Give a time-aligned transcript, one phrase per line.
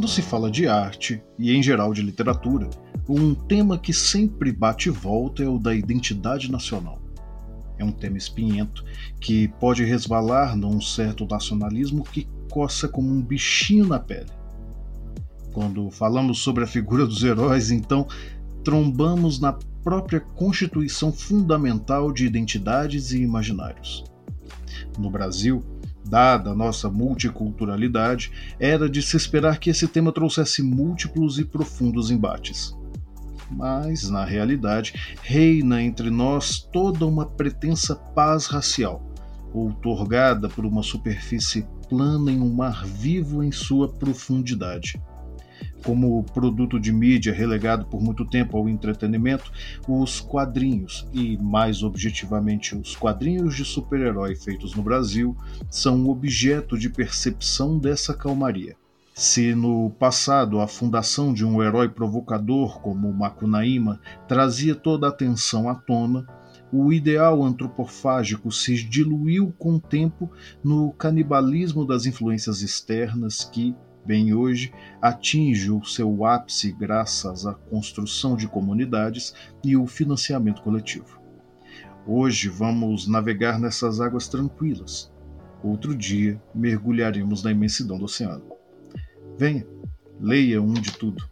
[0.00, 2.70] Quando se fala de arte, e em geral de literatura,
[3.06, 6.98] um tema que sempre bate e volta é o da identidade nacional.
[7.76, 8.82] É um tema espinhento
[9.20, 14.30] que pode resvalar num certo nacionalismo que coça como um bichinho na pele.
[15.52, 18.08] Quando falamos sobre a figura dos heróis, então
[18.64, 19.52] trombamos na
[19.84, 24.02] própria constituição fundamental de identidades e imaginários.
[24.98, 25.62] No Brasil,
[26.10, 32.10] dada a nossa multiculturalidade, era de se esperar que esse tema trouxesse múltiplos e profundos
[32.10, 32.76] embates.
[33.48, 39.00] Mas, na realidade, reina entre nós toda uma pretensa paz racial,
[39.54, 45.00] outorgada por uma superfície plana em um mar vivo em sua profundidade
[45.84, 49.50] como produto de mídia relegado por muito tempo ao entretenimento,
[49.88, 55.36] os quadrinhos, e mais objetivamente os quadrinhos de super-herói feitos no Brasil,
[55.68, 58.76] são objeto de percepção dessa calmaria.
[59.14, 65.68] Se no passado a fundação de um herói provocador como Macunaíma trazia toda a atenção
[65.68, 66.26] à tona,
[66.72, 70.30] o ideal antropofágico se diluiu com o tempo
[70.62, 73.74] no canibalismo das influências externas que,
[74.10, 81.20] bem hoje, atinge o seu ápice graças à construção de comunidades e o financiamento coletivo.
[82.04, 85.12] Hoje vamos navegar nessas águas tranquilas.
[85.62, 88.42] Outro dia mergulharemos na imensidão do oceano.
[89.38, 89.64] Venha,
[90.18, 91.30] leia um de tudo.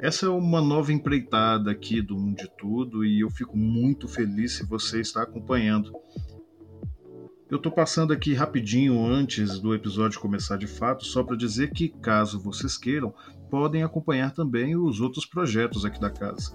[0.00, 4.52] Essa é uma nova empreitada aqui do Um de Tudo e eu fico muito feliz
[4.52, 5.92] se você está acompanhando.
[7.50, 11.88] Eu estou passando aqui rapidinho antes do episódio começar de fato, só para dizer que,
[11.88, 13.12] caso vocês queiram,
[13.50, 16.54] podem acompanhar também os outros projetos aqui da casa.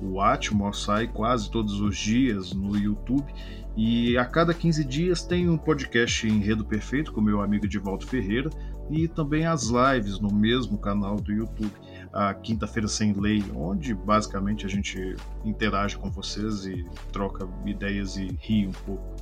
[0.00, 3.34] O Atmos sai quase todos os dias no YouTube
[3.76, 8.48] e a cada 15 dias tem um podcast Enredo Perfeito com meu amigo Edivaldo Ferreira
[8.90, 11.70] e também as lives no mesmo canal do YouTube
[12.16, 18.38] a Quinta-feira Sem Lei, onde basicamente a gente interage com vocês e troca ideias e
[18.40, 19.16] ri um pouco.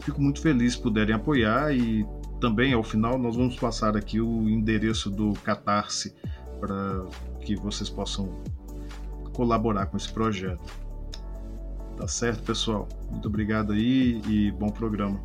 [0.00, 2.06] Fico muito feliz se puderem apoiar e
[2.40, 6.14] também ao final nós vamos passar aqui o endereço do Catarse
[6.60, 7.04] para
[7.40, 8.30] que vocês possam
[9.32, 10.62] colaborar com esse projeto.
[11.96, 12.88] Tá certo, pessoal?
[13.10, 15.18] Muito obrigado aí e bom programa.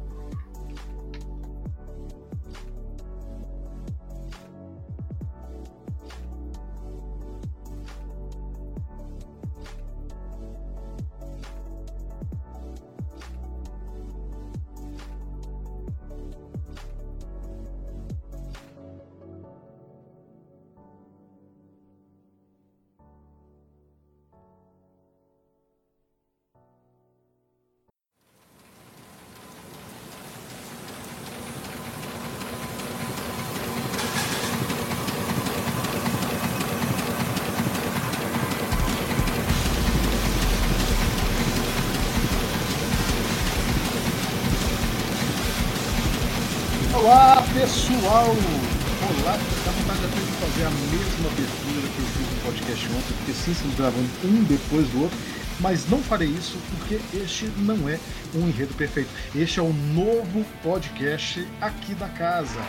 [54.23, 55.17] Um depois do outro,
[55.59, 57.99] mas não farei isso porque este não é
[58.35, 59.09] um enredo perfeito.
[59.35, 62.59] Este é o novo podcast aqui da casa.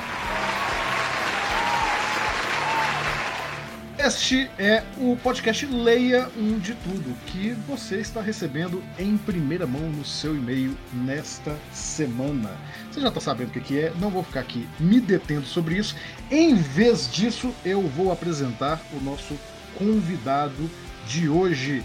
[4.04, 9.82] Este é o podcast Leia um de Tudo, que você está recebendo em primeira mão
[9.82, 12.50] no seu e-mail nesta semana.
[12.90, 15.94] Você já está sabendo o que é, não vou ficar aqui me detendo sobre isso.
[16.32, 19.38] Em vez disso, eu vou apresentar o nosso
[19.76, 20.68] convidado
[21.06, 21.82] de hoje.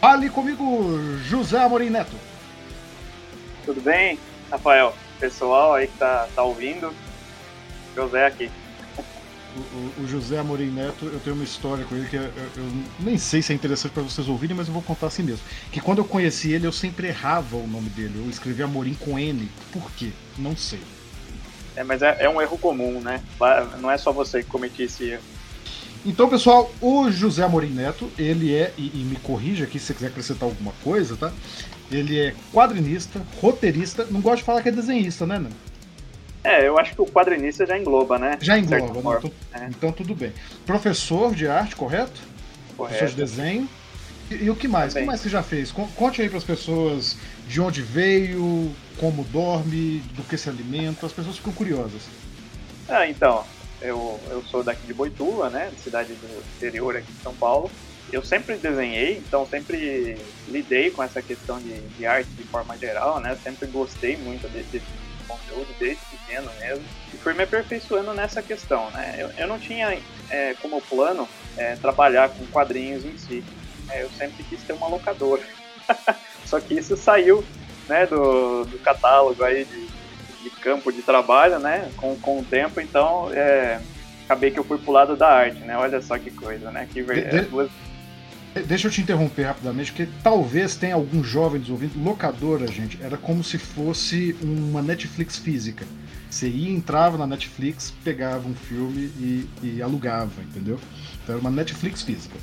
[0.00, 2.16] Fale comigo, José Amorim Neto.
[3.64, 4.18] Tudo bem,
[4.50, 4.94] Rafael?
[5.18, 6.94] Pessoal aí que tá, tá ouvindo,
[7.94, 8.50] José aqui
[9.56, 13.16] o, o, José Amorim Neto, eu tenho uma história com ele que eu, eu nem
[13.18, 15.44] sei se é interessante para vocês ouvirem, mas eu vou contar assim mesmo.
[15.72, 18.14] Que quando eu conheci ele, eu sempre errava o nome dele.
[18.16, 19.48] Eu escrevia Amorim com N.
[19.72, 20.10] Por quê?
[20.36, 20.80] Não sei.
[21.74, 23.22] É, mas é, é um erro comum, né?
[23.80, 25.22] Não é só você que cometia esse erro.
[26.04, 29.94] Então, pessoal, o José Amorim Neto, ele é, e, e, me corrija aqui se você
[29.94, 31.32] quiser acrescentar alguma coisa, tá?
[31.90, 35.56] Ele é quadrinista, roteirista, não gosto de falar que é desenhista, né, Nando?
[36.44, 38.38] É, eu acho que o quadrinista já engloba, né?
[38.40, 39.18] Já engloba, né?
[39.18, 39.66] então, é.
[39.68, 40.32] então, tudo bem.
[40.64, 42.20] Professor de arte, correto?
[42.76, 42.98] Correto.
[42.98, 43.68] Professor de desenho.
[44.30, 44.94] E, e o que mais?
[44.94, 45.72] O que mais você já fez?
[45.72, 47.16] Conte aí para as pessoas
[47.48, 52.02] de onde veio, como dorme, do que se alimenta, as pessoas ficam curiosas.
[52.88, 53.44] Ah, então,
[53.80, 55.70] eu, eu sou daqui de Boituva, né?
[55.82, 57.70] Cidade do interior aqui de São Paulo.
[58.12, 60.16] eu sempre desenhei, então sempre
[60.48, 63.36] lidei com essa questão de, de arte de forma geral, né?
[63.42, 64.82] Sempre gostei muito desse,
[65.26, 69.16] conteúdo desde pequeno mesmo e fui me aperfeiçoando nessa questão, né?
[69.18, 69.98] Eu, eu não tinha
[70.30, 73.44] é, como plano é, trabalhar com quadrinhos em si.
[73.90, 75.42] É, eu sempre quis ter uma locadora.
[76.44, 77.44] Só que isso saiu
[77.88, 79.86] né, do, do catálogo aí de,
[80.50, 81.90] de campo de trabalho, né?
[81.96, 83.80] Com, com o tempo, então é,
[84.24, 85.76] acabei que eu fui pro lado da arte, né?
[85.76, 86.88] Olha só que coisa, né?
[86.92, 87.28] Que ver...
[87.28, 88.66] de, de...
[88.66, 92.02] Deixa eu te interromper rapidamente, porque talvez tenha algum jovem ouvindo.
[92.02, 95.84] Locadora, gente, era como se fosse uma Netflix física.
[96.30, 100.80] Você ia, entrava na Netflix, pegava um filme e, e alugava, entendeu?
[101.22, 102.36] Então era uma Netflix física.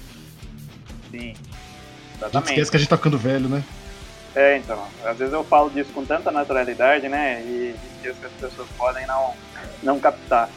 [1.10, 1.34] Sim.
[2.16, 2.22] Exatamente.
[2.22, 3.64] A gente esquece que a gente tá ficando velho, né?
[4.36, 4.88] É, então.
[5.04, 7.42] Às vezes eu falo disso com tanta naturalidade, né?
[7.42, 9.34] E, e as pessoas podem não,
[9.82, 10.50] não captar.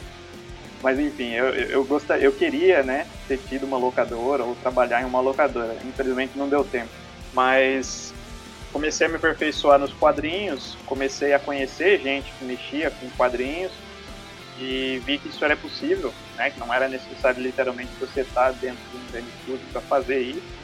[0.81, 5.05] Mas enfim, eu, eu, gostaria, eu queria, né, ter tido uma locadora ou trabalhar em
[5.05, 5.75] uma locadora.
[5.83, 6.89] Infelizmente não deu tempo.
[7.33, 8.13] Mas
[8.71, 13.71] comecei a me aperfeiçoar nos quadrinhos, comecei a conhecer gente que mexia com quadrinhos
[14.59, 18.79] e vi que isso era possível, né, que não era necessário literalmente você estar dentro
[18.91, 20.57] de um grande estúdio para fazer isso.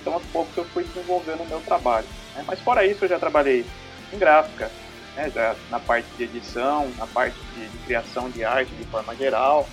[0.00, 2.06] Então aos poucos eu fui desenvolvendo o meu trabalho.
[2.34, 2.44] Né?
[2.46, 3.64] Mas fora isso eu já trabalhei
[4.12, 4.70] em gráfica,
[5.16, 9.14] né, já na parte de edição, na parte de, de, criação de arte de forma
[9.14, 9.68] geral.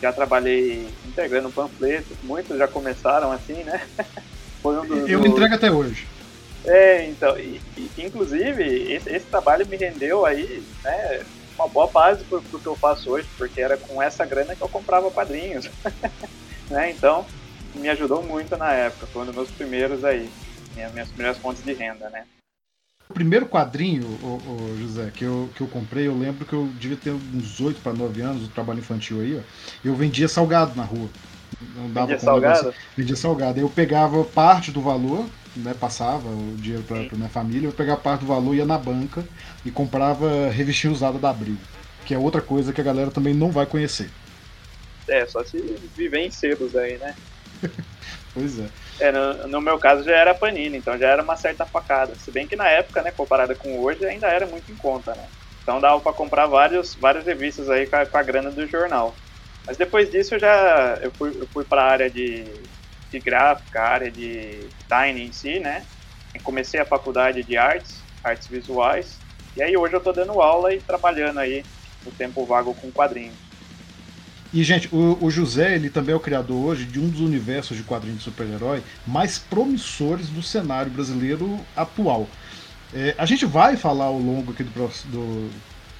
[0.00, 3.80] Já trabalhei entregando panfletos, muitos já começaram assim, né?
[4.60, 6.06] Foi um dos, Eu entrego até hoje.
[6.64, 11.22] É, então, e, e, inclusive, esse, esse, trabalho me rendeu aí, né,
[11.56, 14.62] uma boa base pro, pro que eu faço hoje, porque era com essa grana que
[14.62, 15.68] eu comprava quadrinhos,
[16.70, 17.26] né, então,
[17.74, 20.30] me ajudou muito na época, foi um dos meus primeiros aí,
[20.74, 22.24] minhas, minhas primeiras fontes de renda, né.
[23.08, 26.66] O primeiro quadrinho, o, o, José, que eu, que eu comprei, eu lembro que eu
[26.78, 29.40] devia ter uns 8 para 9 anos, o trabalho infantil aí, ó,
[29.84, 31.08] eu vendia salgado na rua.
[31.76, 32.64] Não dava vendia salgado?
[32.64, 33.60] Negócio, vendia salgado.
[33.60, 38.20] Eu pegava parte do valor, né, passava o dinheiro para minha família, eu pegava parte
[38.20, 39.24] do valor, ia na banca
[39.64, 41.56] e comprava revistinha usada da Abril,
[42.06, 44.10] que é outra coisa que a galera também não vai conhecer.
[45.06, 45.58] É, só se
[45.94, 47.14] viver em sebos aí, né?
[48.32, 48.68] pois é.
[49.00, 52.14] É, no, no, meu caso já era Panini, então já era uma certa facada.
[52.14, 55.26] Se bem que na época, né, comparada com hoje, ainda era muito em conta, né?
[55.62, 59.14] Então dava para comprar vários, várias revistas aí com a, com a, grana do jornal.
[59.66, 62.44] Mas depois disso eu já eu fui, eu fui para a área de,
[63.10, 65.84] de gráfica, área de design em si, né?
[66.42, 69.18] Comecei a faculdade de artes, artes visuais.
[69.56, 71.64] E aí hoje eu estou dando aula e trabalhando aí
[72.04, 73.43] no tempo vago com quadrinhos.
[74.54, 77.76] E, gente, o, o, José, ele também é o criador hoje de um dos universos
[77.76, 82.28] de quadrinhos de super-herói mais promissores do cenário brasileiro atual.
[82.94, 85.50] É, a gente vai falar ao longo aqui do, do,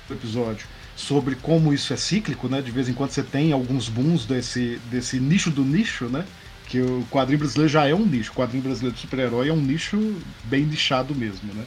[0.06, 2.62] do, episódio sobre como isso é cíclico, né?
[2.62, 6.24] De vez em quando você tem alguns booms desse, desse nicho do nicho, né?
[6.68, 8.30] Que o quadrinho brasileiro já é um nicho.
[8.30, 11.64] O quadrinho brasileiro de super-herói é um nicho bem nichado mesmo, né?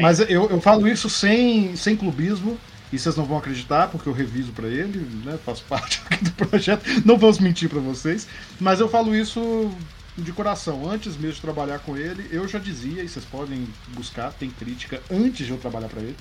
[0.00, 2.56] Mas eu, eu falo isso sem, sem clubismo,
[2.92, 5.38] e vocês não vão acreditar, porque eu reviso para ele, né?
[5.44, 6.84] Faço parte do projeto.
[7.04, 8.26] Não vamos mentir para vocês.
[8.58, 9.70] Mas eu falo isso
[10.16, 10.90] de coração.
[10.90, 15.02] Antes mesmo de trabalhar com ele, eu já dizia, e vocês podem buscar, tem crítica
[15.10, 16.16] antes de eu trabalhar para ele,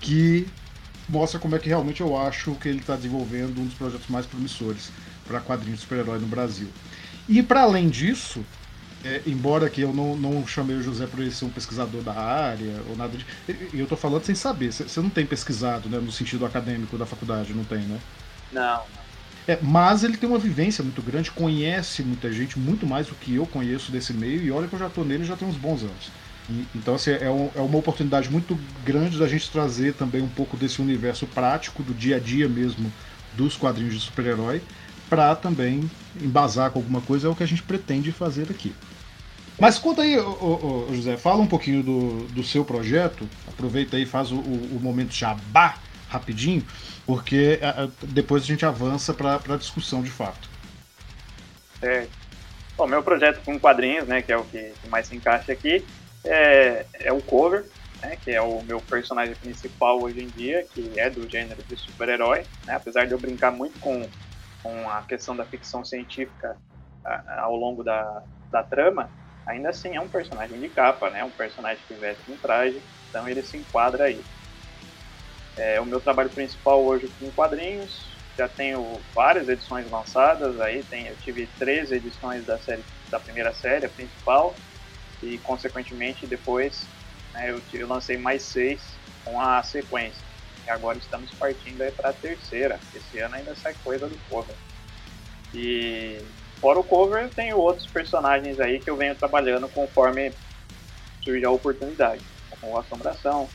[0.00, 0.46] que
[1.08, 4.24] mostra como é que realmente eu acho que ele está desenvolvendo um dos projetos mais
[4.24, 4.90] promissores
[5.26, 6.68] para quadrinhos de super-herói no Brasil.
[7.28, 8.44] E para além disso,
[9.04, 12.14] é, embora que eu não, não chamei o José por ele ser um pesquisador da
[12.14, 13.26] área ou nada de.
[13.72, 14.72] E eu tô falando sem saber.
[14.72, 15.98] Você não tem pesquisado, né?
[16.00, 18.02] No sentido acadêmico da faculdade, não tem, né?
[18.50, 18.86] Não,
[19.46, 23.34] É, mas ele tem uma vivência muito grande, conhece muita gente, muito mais do que
[23.34, 25.82] eu conheço desse meio, e olha que eu já tô nele já tem uns bons
[25.82, 26.14] anos.
[26.48, 30.30] E, então, assim, é, um, é uma oportunidade muito grande da gente trazer também um
[30.30, 32.94] pouco desse universo prático, do dia a dia mesmo,
[33.30, 34.66] dos quadrinhos de super-herói,
[35.10, 38.78] para também embasar com alguma coisa, é o que a gente pretende fazer aqui.
[39.58, 43.28] Mas conta aí, ô, ô, José, fala um pouquinho do, do seu projeto.
[43.48, 46.64] Aproveita aí, faz o, o, o momento jabá rapidinho,
[47.06, 50.48] porque a, a, depois a gente avança para a discussão de fato.
[51.82, 52.06] É.
[52.76, 55.84] Bom, meu projeto com quadrinhos, né, que é o que mais se encaixa aqui,
[56.24, 57.64] é, é o cover,
[58.02, 61.76] né, que é o meu personagem principal hoje em dia, que é do gênero de
[61.76, 64.08] super-herói, né, apesar de eu brincar muito com,
[64.62, 66.56] com a questão da ficção científica
[67.04, 69.08] a, ao longo da, da trama,
[69.46, 71.24] ainda assim é um personagem de capa, né?
[71.24, 74.20] Um personagem que veste um traje, então ele se enquadra aí.
[75.56, 81.06] É, o meu trabalho principal hoje com quadrinhos, já tenho várias edições lançadas, aí tem,
[81.06, 84.56] eu tive três edições da série da primeira série, a principal,
[85.22, 86.88] e consequentemente depois
[87.32, 90.22] né, eu, eu lancei mais seis com a sequência.
[90.66, 92.80] E agora estamos partindo para a terceira.
[92.94, 94.52] Esse ano ainda sai coisa do povo.
[95.52, 96.18] E
[96.64, 100.32] fora o cover, eu tenho outros personagens aí que eu venho trabalhando conforme
[101.22, 102.22] surge a oportunidade,
[102.58, 103.46] como o Assombração,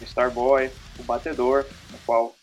[0.00, 2.34] o Starboy, o Batedor, no qual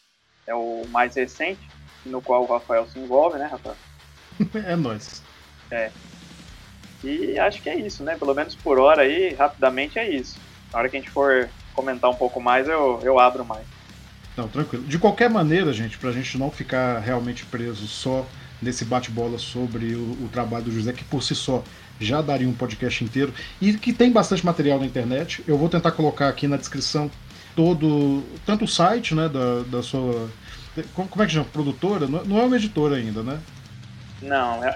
[0.45, 1.67] é o mais recente,
[2.05, 3.75] no qual o Rafael se envolve, né, Rafael?
[4.67, 5.23] é nóis.
[5.71, 5.89] É.
[7.03, 8.15] E acho que é isso, né?
[8.19, 10.37] Pelo menos por hora aí, rapidamente é isso.
[10.71, 13.65] Na hora que a gente for comentar um pouco mais, eu, eu abro mais.
[14.35, 14.83] Não, tranquilo.
[14.83, 18.23] De qualquer maneira, gente, pra gente não ficar realmente preso só
[18.61, 21.63] nesse bate-bola sobre o, o, trabalho do José, que por si só
[21.99, 25.43] já daria um podcast inteiro, e que tem bastante material na internet.
[25.47, 27.09] Eu vou tentar colocar aqui na descrição
[27.55, 30.29] todo, tanto o site, né, da, da sua.
[30.93, 31.45] Como, é que chama?
[31.45, 32.07] Produtora?
[32.07, 33.39] Não, não é uma editora ainda, né?
[34.21, 34.69] Não, é,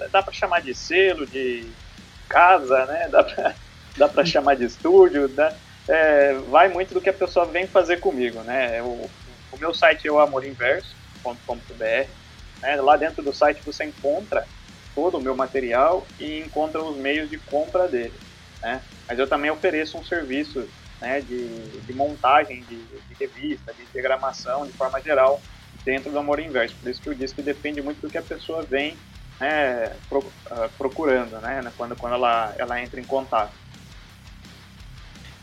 [0.00, 1.66] é, dá para chamar de selo, de
[2.28, 3.08] casa, né?
[3.10, 3.54] Dá para
[3.96, 5.54] dá pra chamar de estúdio, dá,
[5.88, 8.82] é, vai muito do que a pessoa vem fazer comigo, né?
[8.82, 9.08] O,
[9.52, 12.08] o meu site é o amorinverso.com.br.
[12.62, 12.76] Né?
[12.76, 14.46] Lá dentro do site você encontra
[14.94, 18.14] todo o meu material e encontra os meios de compra dele.
[18.62, 18.80] Né?
[19.06, 20.66] Mas eu também ofereço um serviço
[21.00, 21.46] né, de,
[21.80, 25.40] de montagem de, de revista, de diagramação de forma geral
[25.84, 26.74] dentro do Amor Inverso.
[26.80, 28.96] Por isso que eu disse que depende muito do que a pessoa vem
[29.38, 29.92] né,
[30.50, 33.52] ah, procurando, né, quando, quando ela, ela entra em contato.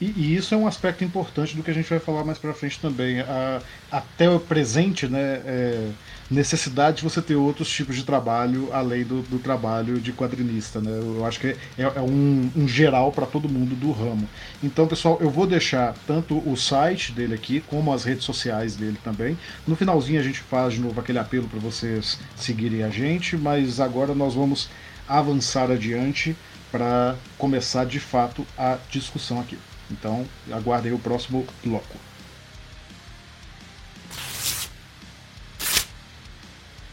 [0.03, 2.53] E, e, isso é um aspecto importante do que a gente vai falar mais para
[2.53, 3.22] frente também.
[3.22, 5.89] A, até o presente, né, é,
[6.29, 10.81] necessidade de você ter outros tipos de trabalho além do, do trabalho de quadrinista.
[10.81, 10.91] Né?
[10.91, 14.27] Eu acho que é, é um, um, geral para todo mundo do ramo.
[14.62, 18.98] Então, pessoal, eu vou deixar tanto o site dele aqui, como as redes sociais dele
[19.01, 19.38] também.
[19.65, 23.79] No finalzinho a gente faz de novo aquele apelo para vocês seguirem a gente, mas
[23.79, 24.69] agora nós vamos
[25.07, 26.36] avançar adiante
[26.69, 29.57] para começar de fato a discussão aqui.
[29.93, 31.97] Então, aguardem o próximo bloco.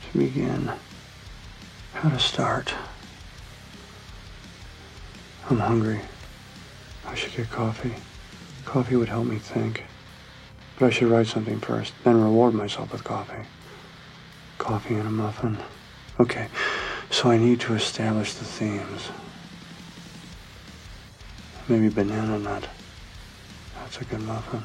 [0.02, 0.70] To begin,
[1.94, 2.74] how to start.
[5.48, 6.00] I'm hungry.
[7.06, 7.94] I should get coffee.
[8.66, 9.82] Coffee would help me think.
[10.78, 13.46] But I should write something first, then reward myself with coffee.
[14.58, 15.56] Coffee and a muffin.
[16.18, 16.48] Okay,
[17.10, 19.08] so I need to establish the themes.
[21.66, 22.68] Maybe banana nut.
[23.98, 24.62] Muffin.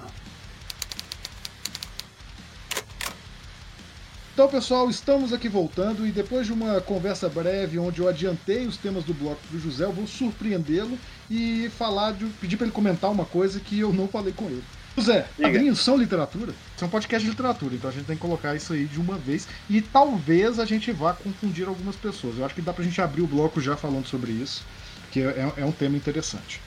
[4.34, 8.76] Então, pessoal, estamos aqui voltando e depois de uma conversa breve onde eu adiantei os
[8.76, 11.00] temas do bloco para o José, eu vou surpreendê-lo
[11.32, 14.64] e falar de, pedir para ele comentar uma coisa que eu não falei com ele.
[14.98, 16.54] José, quadrinhos são literatura?
[16.76, 19.00] Isso é um podcast de literatura, então a gente tem que colocar isso aí de
[19.00, 22.38] uma vez e talvez a gente vá confundir algumas pessoas.
[22.38, 24.66] Eu acho que dá para a gente abrir o bloco já falando sobre isso,
[25.12, 26.62] que é, é um tema interessante.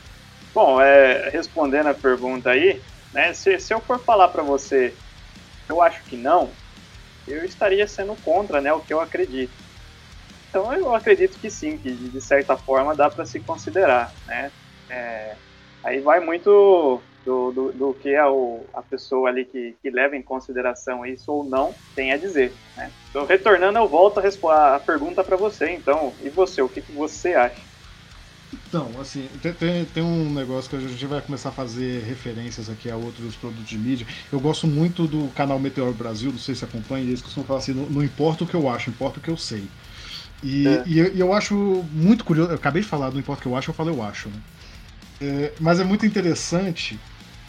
[0.54, 4.94] Bom, é, respondendo a pergunta aí, né, se, se eu for falar para você,
[5.68, 6.50] eu acho que não,
[7.26, 9.52] eu estaria sendo contra né, o que eu acredito.
[10.48, 14.12] Então eu acredito que sim, que de certa forma dá para se considerar.
[14.26, 14.50] Né?
[14.88, 15.36] É,
[15.84, 20.16] aí vai muito do, do, do que a, o, a pessoa ali que, que leva
[20.16, 22.54] em consideração isso ou não tem a dizer.
[22.74, 22.90] Né?
[23.10, 25.70] Então, retornando, eu volto a, a pergunta para você.
[25.70, 27.67] Então, e você, o que, que você acha?
[28.68, 32.68] Então, assim, tem, tem, tem, um negócio que a gente vai começar a fazer referências
[32.68, 34.06] aqui a outros produtos de mídia.
[34.30, 37.72] Eu gosto muito do canal Meteor Brasil, não sei se acompanha, eles costumam falar assim:
[37.72, 39.66] não, não importa o que eu acho, importa o que eu sei.
[40.42, 40.82] E, é.
[40.86, 41.54] e, eu, eu, acho
[41.92, 44.02] muito curioso, eu acabei de falar, não importa o que eu acho, eu falo eu
[44.02, 44.40] acho, né?
[45.20, 47.00] É, mas é muito interessante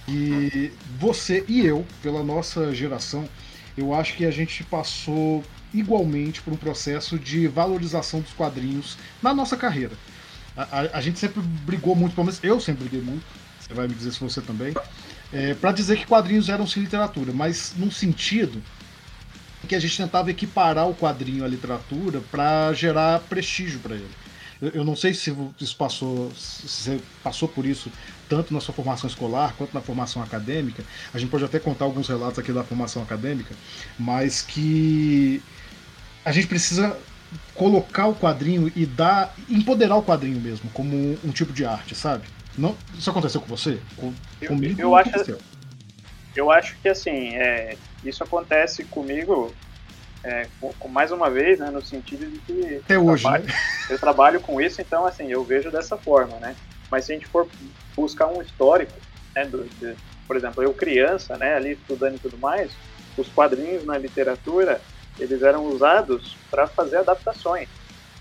[0.05, 3.27] que você e eu, pela nossa geração,
[3.77, 9.33] eu acho que a gente passou igualmente por um processo de valorização dos quadrinhos na
[9.33, 9.91] nossa carreira.
[10.71, 13.23] A, a, gente sempre brigou muito, pelo menos eu sempre briguei muito,
[13.59, 14.73] você vai me dizer se você também,
[15.31, 18.61] é, para dizer que quadrinhos eram sim literatura, mas num sentido
[19.67, 24.09] que a gente tentava equiparar o quadrinho à literatura para gerar prestígio para ele.
[24.61, 27.91] Eu, eu, não sei se isso passou, se você passou por isso
[28.27, 30.83] tanto na sua formação escolar quanto na formação acadêmica.
[31.13, 33.55] A gente pode até contar alguns relatos aqui da formação acadêmica,
[33.97, 35.41] mas que
[36.25, 36.97] a gente precisa
[37.53, 39.33] colocar o quadrinho e dar.
[39.49, 42.27] empoderar o quadrinho mesmo, como um, tipo de arte, sabe?
[42.57, 43.79] Não, isso aconteceu com você?
[43.95, 45.37] Com, eu, comigo eu acho,
[46.35, 49.53] eu acho que assim, é, isso acontece comigo
[50.23, 53.45] é, com, com, mais uma vez, né, no sentido de que Até eu, hoje, trabalho,
[53.45, 53.53] né?
[53.89, 56.55] eu trabalho com isso, então assim, eu vejo dessa forma, né?
[56.91, 57.47] Mas se a gente for
[57.95, 58.93] buscar um histórico,
[59.35, 59.95] né, do, de,
[60.27, 62.71] por exemplo, eu criança, né, ali estudando e tudo mais,
[63.17, 64.81] os quadrinhos na literatura
[65.19, 67.67] eles eram usados para fazer adaptações.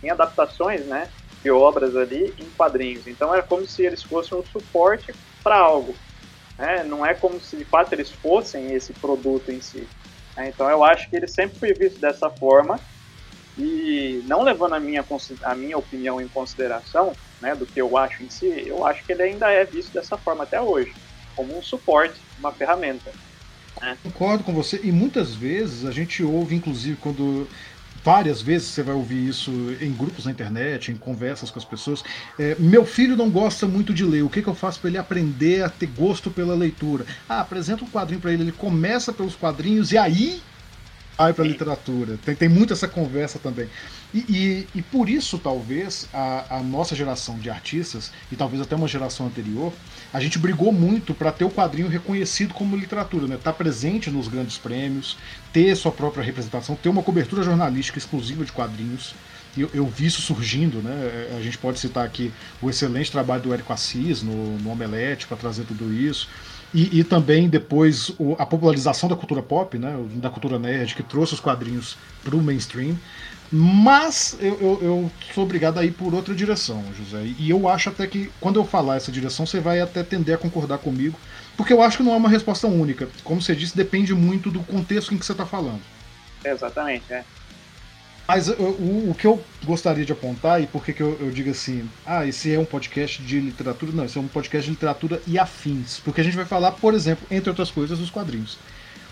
[0.03, 1.09] Em adaptações, né,
[1.43, 3.07] de obras ali em quadrinhos.
[3.07, 5.95] Então era como se eles fossem um suporte para algo.
[6.57, 6.83] Né?
[6.85, 9.87] Não é como se de fato eles fossem esse produto em si.
[10.37, 10.49] Né?
[10.49, 12.79] Então eu acho que ele sempre foi visto dessa forma
[13.57, 15.05] E não levando a minha,
[15.43, 19.13] a minha opinião em consideração, né, do que eu acho em si, eu acho que
[19.13, 20.95] ele ainda é visto dessa forma até hoje,
[21.35, 23.11] como um suporte, uma ferramenta.
[23.81, 23.97] Né?
[24.03, 27.49] Concordo com você, e muitas vezes a gente ouve, inclusive, quando
[28.05, 32.03] várias vezes você vai ouvir isso em grupos na internet, em conversas com as pessoas.
[32.39, 34.99] É, meu filho não gosta muito de ler, o que, que eu faço para ele
[34.99, 37.05] aprender a ter gosto pela leitura?
[37.29, 40.43] Ah, apresenta um quadrinho para ele, ele começa pelos quadrinhos e aí
[41.19, 42.17] vai para a literatura.
[42.19, 43.69] Tem, tem muito essa conversa também.
[44.13, 48.75] E, e, e por isso, talvez, a, a, nossa geração de artistas, e talvez até
[48.75, 49.73] uma geração anterior,
[50.13, 53.35] a gente brigou muito para ter o quadrinho reconhecido como literatura, né?
[53.35, 55.19] Estar tá presente nos grandes prêmios,
[55.53, 59.15] ter sua própria representação, ter uma cobertura jornalística exclusiva de quadrinhos.
[59.57, 61.37] Eu, eu, vi isso surgindo, né?
[61.37, 65.37] A gente pode citar aqui o excelente trabalho do Érico Assis no, no Omelete para
[65.37, 66.29] trazer tudo isso.
[66.73, 71.03] E, e também depois o, a popularização da cultura pop, né, da cultura nerd, que
[71.03, 72.97] trouxe os quadrinhos para o mainstream.
[73.51, 77.23] Mas eu, eu, eu, sou obrigado a ir por outra direção, José.
[77.39, 80.39] E eu acho até que quando eu falar essa direção, você vai até tender a
[80.39, 81.19] concordar comigo,
[81.57, 83.09] porque eu acho que não é uma resposta única.
[83.25, 85.81] Como você disse, depende muito do contexto em que você está falando.
[86.45, 87.25] Exatamente, é.
[88.29, 91.89] Mas o, o, que eu gostaria de apontar, e por que, eu, eu, digo assim,
[92.05, 93.91] ah, esse é um podcast de literatura?
[93.91, 95.99] Não, esse é um podcast de literatura e afins.
[96.01, 98.59] Porque a gente vai falar, por exemplo, entre outras coisas, dos quadrinhos.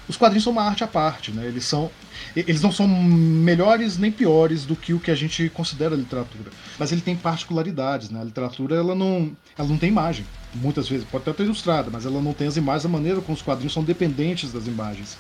[0.07, 1.47] Os quadrinhos são uma arte à parte, né?
[1.47, 1.91] Eles são.
[2.37, 6.51] Eles não são melhores nem piores do que o que a gente considera literatura.
[6.79, 8.21] Mas ele tem particularidades, né?
[8.21, 10.27] A literatura ela não, ela não tem imagem.
[10.55, 13.35] Muitas vezes, pode até ter ilustrada, mas ela não tem as imagens, a maneira como
[13.35, 15.17] os quadrinhos são dependentes das imagens.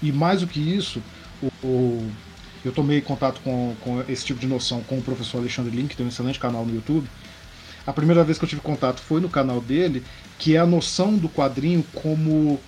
[0.00, 1.02] E mais do que isso,
[1.42, 2.10] o, o
[2.64, 5.96] eu tomei contato com, com esse tipo de noção com o professor Alexandre Link, que
[5.96, 7.08] tem um excelente canal no YouTube.
[7.86, 10.04] A primeira vez que eu tive contato foi no canal dele,
[10.38, 12.60] que é a noção do quadrinho como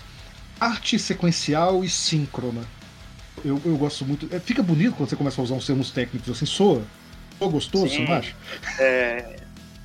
[0.58, 2.62] arte sequencial e síncrona.
[3.44, 4.28] Eu, eu gosto muito.
[4.34, 6.82] É, fica bonito quando você começa a usar uns termos técnicos assim, soa.
[7.38, 8.34] Soa gostoso, Sim, não acha?
[8.78, 9.36] É,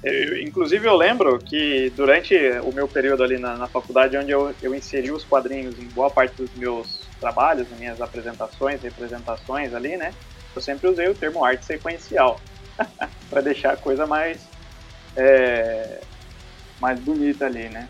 [0.04, 4.54] eu, inclusive eu lembro que durante o meu período ali na, na faculdade, onde eu,
[4.62, 9.98] eu inseri os quadrinhos em boa parte dos meus trabalhos, nas minhas apresentações, representações ali,
[9.98, 10.14] né?
[10.56, 12.40] Eu sempre usei o termo arte sequencial
[13.30, 14.42] para deixar a coisa mais
[15.16, 16.00] é,
[16.80, 17.88] mais bonita ali, né?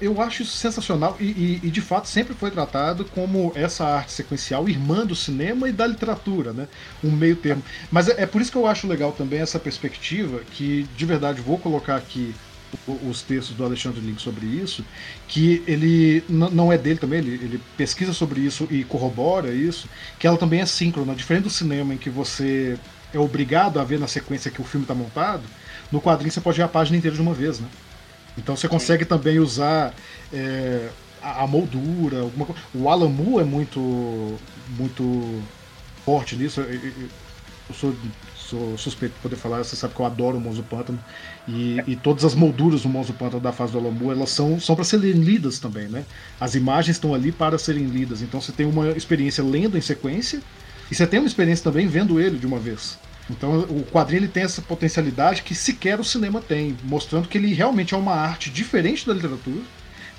[0.00, 4.12] Eu acho isso sensacional e, e, e, de fato sempre foi tratado como essa arte
[4.12, 6.68] sequencial irmã do cinema e da literatura, né?
[7.02, 7.64] Um meio termo.
[7.90, 11.40] Mas é, é por isso que eu acho legal também essa perspectiva que de verdade
[11.40, 12.34] vou colocar aqui
[12.86, 14.84] os textos do Alexandre Link sobre isso,
[15.26, 20.26] que ele não é dele também, ele, ele, pesquisa sobre isso e corrobora isso, que
[20.26, 22.78] ela também é síncrona, diferente do cinema em que você
[23.12, 25.42] é obrigado a ver na sequência que o filme está montado,
[25.90, 27.68] no quadrinho você pode ver a página inteira de uma vez, né?
[28.36, 29.92] Então você consegue também usar
[30.32, 30.88] é,
[31.20, 32.62] a, a, moldura, alguma coisa.
[32.72, 35.42] O Alan Moore é muito, muito
[36.04, 36.60] forte nisso.
[36.60, 36.92] Eu, eu,
[37.68, 37.94] eu sou
[38.48, 40.98] sou suspeito de poder falar, você sabe que eu adoro o Monzo Pântano.
[41.46, 44.74] E, e todas as molduras do Monzo Pântano da fase do Alambu, elas são, são
[44.74, 46.04] para serem lidas também, né?
[46.40, 48.22] As imagens estão ali para serem lidas.
[48.22, 50.40] Então você tem uma experiência lendo em sequência,
[50.90, 52.98] e você tem uma experiência também vendo ele de uma vez.
[53.28, 57.52] Então o quadrinho ele tem essa potencialidade que sequer o cinema tem, mostrando que ele
[57.52, 59.60] realmente é uma arte diferente da literatura,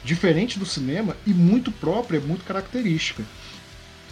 [0.04, 3.24] diferente do cinema e muito própria, muito característica.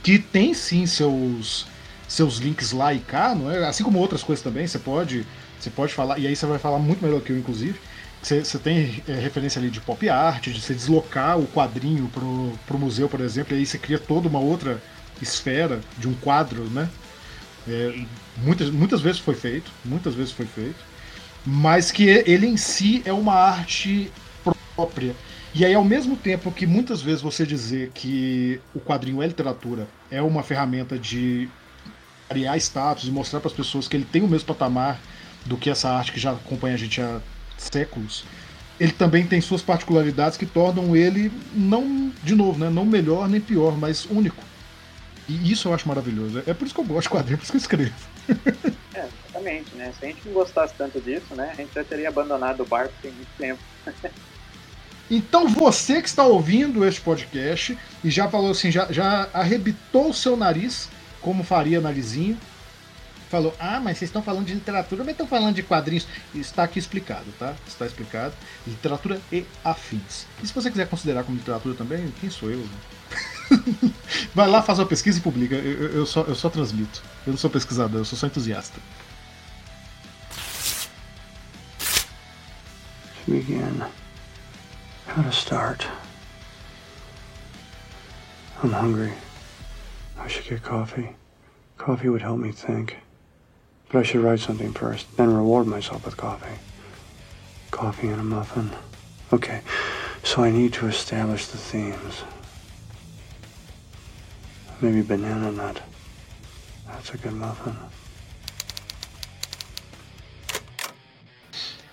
[0.02, 1.68] Que tem sim seus
[2.08, 3.68] seus links lá e cá, não é?
[3.68, 5.26] Assim como outras coisas também, você pode,
[5.60, 7.80] você pode falar, e aí você vai falar muito melhor que eu, inclusive.
[8.22, 12.54] Você, você tem é, referência ali de pop art, de você deslocar o quadrinho pro,
[12.66, 14.82] pro museu, por exemplo, e aí você cria toda uma outra
[15.22, 16.90] esfera de um quadro, né?
[17.68, 18.06] É,
[18.38, 20.80] muitas, muitas vezes foi feito, muitas vezes foi feito,
[21.46, 24.12] mas que ele em si é uma arte
[24.76, 25.16] própria.
[25.54, 29.88] E aí, ao mesmo tempo que muitas vezes você dizer que o quadrinho é literatura,
[30.10, 31.50] é uma ferramenta de
[32.30, 35.00] criar status e mostrar para as pessoas que ele tem o mesmo patamar
[35.46, 37.22] do que essa arte que já acompanha a gente há
[37.58, 38.26] séculos.
[38.80, 43.42] Ele também tem suas particularidades que tornam ele não, de novo, né, não melhor nem
[43.42, 44.44] pior, mas único.
[45.28, 46.42] E isso eu acho maravilhoso.
[46.46, 48.78] É por isso que eu gosto de quadrinhos, é por isso que eu escrevo.
[48.98, 49.94] É, exatamente, né?
[50.00, 52.92] Se a gente não gostasse tanto disso, né, a gente já teria abandonado o barco
[53.02, 53.62] tem muito tempo.
[55.10, 60.14] Então você que está ouvindo este podcast e já falou assim, já, já arrebitou o
[60.14, 60.90] seu nariz
[61.22, 62.38] como faria Narizinho.
[63.30, 66.08] Falou, ah, mas vocês estão falando de literatura, mas estão falando de quadrinhos.
[66.34, 67.56] Está aqui explicado, tá?
[67.68, 68.34] Está explicado.
[68.66, 70.26] Literatura e afins.
[70.42, 72.60] E se você quiser considerar como literatura também, quem sou eu?
[72.60, 73.92] Né?
[74.34, 75.56] Vai lá, faz uma pesquisa e publica.
[75.56, 77.04] Eu, eu, eu, só, eu só transmito.
[77.26, 78.80] Eu não sou pesquisador, eu sou só entusiasta.
[83.28, 83.84] begin.
[85.08, 85.86] How to start.
[88.64, 89.14] I'm hungry.
[90.28, 91.16] I should get coffee.
[91.78, 92.98] Coffee would help me think.
[93.90, 96.60] But I should write something first, then reward myself with coffee.
[97.72, 98.70] Coffee and a muffin.
[99.32, 99.62] Okay,
[100.24, 102.24] so I need to establish the themes.
[104.82, 105.82] Maybe banana nut.
[106.88, 107.78] That's a good muffin.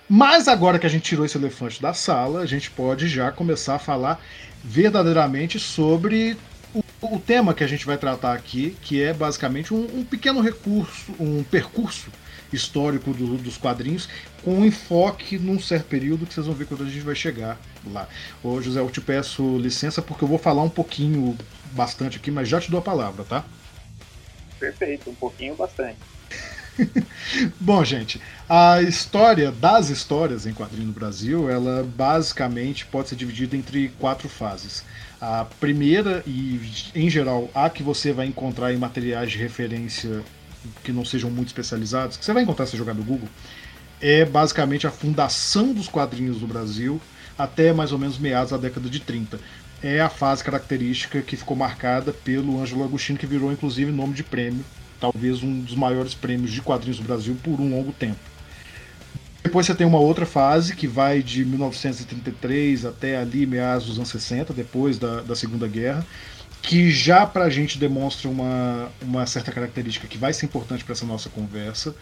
[0.09, 3.75] Mas agora que a gente tirou esse elefante da sala, a gente pode já começar
[3.75, 4.19] a falar
[4.61, 6.37] verdadeiramente sobre
[7.01, 11.13] o, tema que a gente vai tratar aqui, que é basicamente um, um pequeno recurso,
[11.19, 12.09] um percurso
[12.51, 14.07] histórico do, dos quadrinhos,
[14.43, 17.57] com um enfoque num certo período que vocês vão ver quando a gente vai chegar
[17.85, 18.07] lá.
[18.43, 21.37] Ô José, eu te peço licença porque eu vou falar um pouquinho,
[21.73, 23.43] bastante aqui, mas já te dou a palavra, tá?
[24.59, 25.97] Perfeito, um pouquinho bastante.
[27.59, 33.55] Bom, gente, a história das histórias em quadrinho no Brasil, ela basicamente pode ser dividida
[33.55, 34.83] entre quatro fases.
[35.19, 36.59] A primeira, e
[36.93, 40.21] em geral a que você vai encontrar em materiais de referência
[40.83, 43.29] que não sejam muito especializados, que você vai encontrar se jogar no Google,
[44.01, 46.99] é basicamente a fundação dos quadrinhos no Brasil
[47.37, 49.39] até mais ou menos meados da década de 30.
[49.83, 54.23] É a fase característica que ficou marcada pelo Ângelo Agostinho, que virou inclusive nome de
[54.23, 54.63] prêmio
[54.99, 58.19] talvez um dos maiores prêmios de quadrinhos do Brasil por um longo tempo.
[59.43, 64.09] Depois você tem uma outra fase que vai de 1933 até ali meados dos anos
[64.09, 66.05] 60, depois da, da Segunda Guerra,
[66.63, 70.93] que já para a gente demonstra uma, uma certa característica que vai ser importante para
[70.93, 71.95] essa nossa conversa,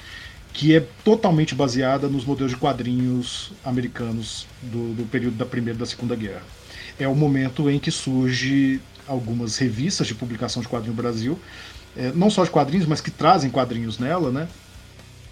[0.53, 5.79] que é totalmente baseada nos modelos de quadrinhos americanos do, do período da Primeira e
[5.79, 6.43] da Segunda Guerra.
[6.97, 11.37] É o momento em que surge algumas revistas de publicação de quadrinho no Brasil,
[11.95, 14.47] é, não só de quadrinhos, mas que trazem quadrinhos nela, né?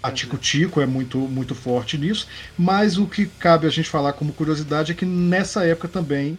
[0.02, 2.26] A Tico Tico é muito, muito forte nisso,
[2.58, 6.36] mas o que cabe a gente falar como curiosidade é que nessa época também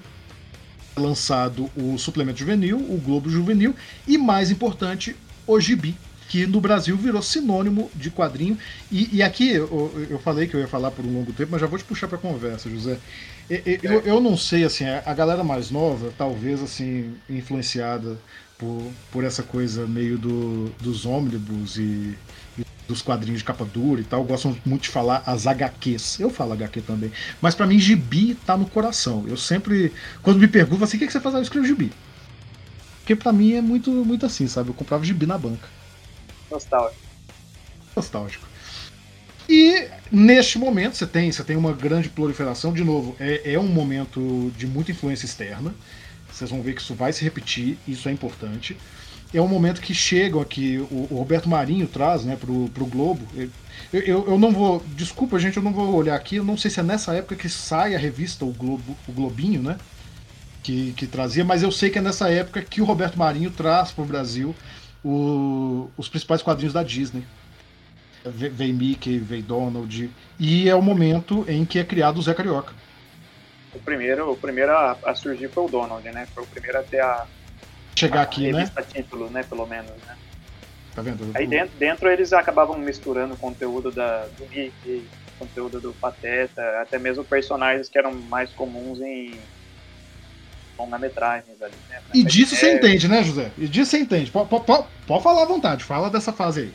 [0.95, 3.73] é lançado o suplemento juvenil, o Globo Juvenil
[4.05, 5.15] e, mais importante,
[5.47, 5.95] o Gibi,
[6.27, 8.57] que no Brasil virou sinônimo de quadrinho.
[8.91, 11.61] E, e aqui eu, eu, falei que eu ia falar por um longo tempo, mas
[11.61, 12.97] já vou te puxar para conversa, José.
[13.81, 18.17] Eu, eu, não sei, assim, a galera mais nova, talvez assim, influenciada
[18.63, 22.17] por, por essa coisa meio do, dos ônibus e,
[22.57, 26.19] e, dos quadrinhos de capa dura e tal, gostam muito de falar as HQs.
[26.19, 27.11] Eu falo HQ também.
[27.41, 29.25] Mas para mim, gibi tá no coração.
[29.27, 31.35] Eu sempre, quando me perguntam assim, o que, que você faz?
[31.35, 31.91] Eu escrevo gibi.
[32.99, 34.69] Porque para mim é muito, muito assim, sabe?
[34.69, 35.67] Eu comprava gibi na banca.
[36.49, 37.01] Nostálgico.
[37.95, 38.47] Nostálgico.
[39.49, 43.67] E neste momento você tem, você tem uma grande proliferação, de novo, é, é um
[43.67, 45.75] momento de muita influência externa.
[46.33, 48.75] Vocês vão ver que isso vai se repetir, isso é importante.
[49.31, 53.25] É um momento que chegam aqui, o, o Roberto Marinho traz né, pro, pro Globo.
[53.35, 53.49] Eu,
[54.01, 54.83] eu, eu, não vou.
[54.95, 56.37] Desculpa, gente, eu não vou olhar aqui.
[56.37, 59.61] Eu não sei se é nessa época que sai a revista, o, Globo, o Globinho,
[59.61, 59.77] né?
[60.63, 63.91] Que, que trazia, mas eu sei que é nessa época que o Roberto Marinho traz
[63.91, 64.55] para o Brasil
[65.03, 67.23] o, os principais quadrinhos da Disney.
[68.25, 70.09] Vem Mickey, vem Donald.
[70.39, 72.73] E é o momento em que é criado o Zé Carioca
[73.73, 76.27] o primeiro, o primeiro a, a, surgir foi o Donald, né?
[76.33, 77.25] Foi o primeiro a ter a.
[77.95, 78.71] Chegar a, aqui, a né?
[78.93, 79.43] título, né?
[79.43, 80.17] Pelo menos, né?
[80.95, 81.31] Tá vendo?
[81.33, 85.07] Aí dentro, dentro eles acabavam misturando conteúdo da, do Mickey,
[85.39, 89.33] conteúdo do Pateta, até mesmo personagens que eram mais comuns em
[90.77, 91.99] longa-metragens ali, né?
[92.13, 93.51] E disso você entende, né, José?
[93.57, 94.29] E disso você entende.
[94.29, 96.73] Pode, pode, pode falar à vontade, fala dessa fase aí.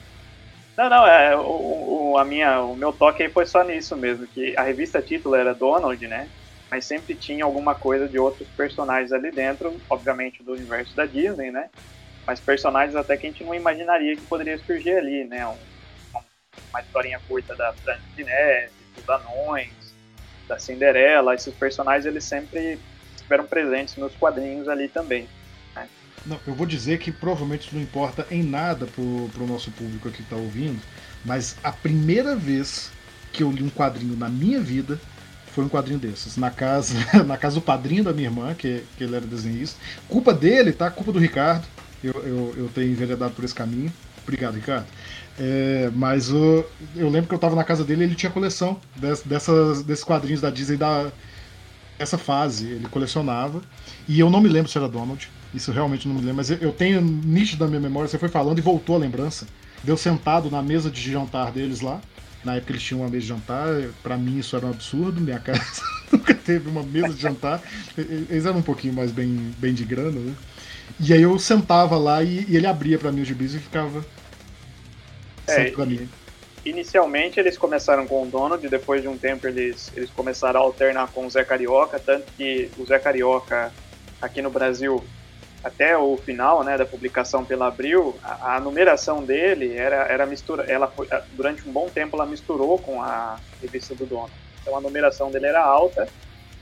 [0.77, 4.27] Não, não, é, o, o, a minha, o meu toque aí foi só nisso mesmo,
[4.29, 6.29] que a revista título era Donald, né?
[6.71, 11.51] Mas sempre tinha alguma coisa de outros personagens ali dentro, obviamente do universo da Disney,
[11.51, 11.71] né?
[12.27, 15.47] Mas personagens até que a gente não imaginaria que poderia surgir ali, né?
[15.47, 15.57] Um,
[16.71, 17.75] uma historinha curta da
[18.17, 19.95] Neve, dos Anões,
[20.47, 22.79] da Cinderela, esses personagens eles sempre
[23.15, 25.29] estiveram presentes nos quadrinhos ali também.
[25.75, 25.89] Né?
[26.27, 30.11] Não, eu vou dizer que provavelmente isso não importa em nada pro, pro nosso público
[30.11, 30.81] que está ouvindo,
[31.25, 32.91] mas a primeira vez
[33.33, 34.99] que eu li um quadrinho na minha vida
[35.53, 36.37] foi um quadrinho desses.
[36.37, 36.95] Na casa,
[37.27, 39.79] na casa do padrinho da minha irmã, que, que ele era desenhista.
[40.09, 40.91] Culpa dele, tá?
[40.91, 41.67] Culpa do Ricardo.
[42.03, 43.93] Eu, eu, eu tenho enveredado por esse caminho.
[44.23, 44.87] Obrigado, Ricardo.
[45.39, 46.65] É, mas o,
[46.97, 48.81] eu lembro que eu tava na casa dele e ele tinha coleção
[49.25, 51.11] dessas, desses quadrinhos da Disney da
[51.99, 52.67] essa fase.
[52.67, 53.61] Ele colecionava.
[54.07, 55.29] E eu não me lembro se era Donald.
[55.55, 56.37] Isso realmente não me lembro.
[56.37, 58.09] Mas eu tenho nítido na minha memória.
[58.09, 59.47] Você foi falando e voltou a lembrança.
[59.83, 62.01] Deu sentado na mesa de jantar deles lá.
[62.45, 63.67] Na época eles tinham uma mesa de jantar,
[64.03, 67.63] para mim isso era um absurdo, minha casa nunca teve uma mesa de jantar.
[67.97, 70.35] Eles eram um pouquinho mais bem, bem de grana, né?
[71.01, 74.05] E aí eu sentava lá e, e ele abria para mim os gibis e ficava
[75.47, 76.09] é, pra mim.
[76.65, 81.09] Inicialmente eles começaram com o Donald, depois de um tempo eles, eles começaram a alternar
[81.09, 83.73] com o Zé Carioca, tanto que o Zé Carioca
[84.21, 85.03] aqui no Brasil
[85.63, 90.65] até o final, né, da publicação pela Abril, a, a, numeração dele era, era mistura,
[90.71, 94.31] ela foi, durante um bom tempo ela misturou com a revista do dono.
[94.61, 96.09] Então a numeração dele era alta,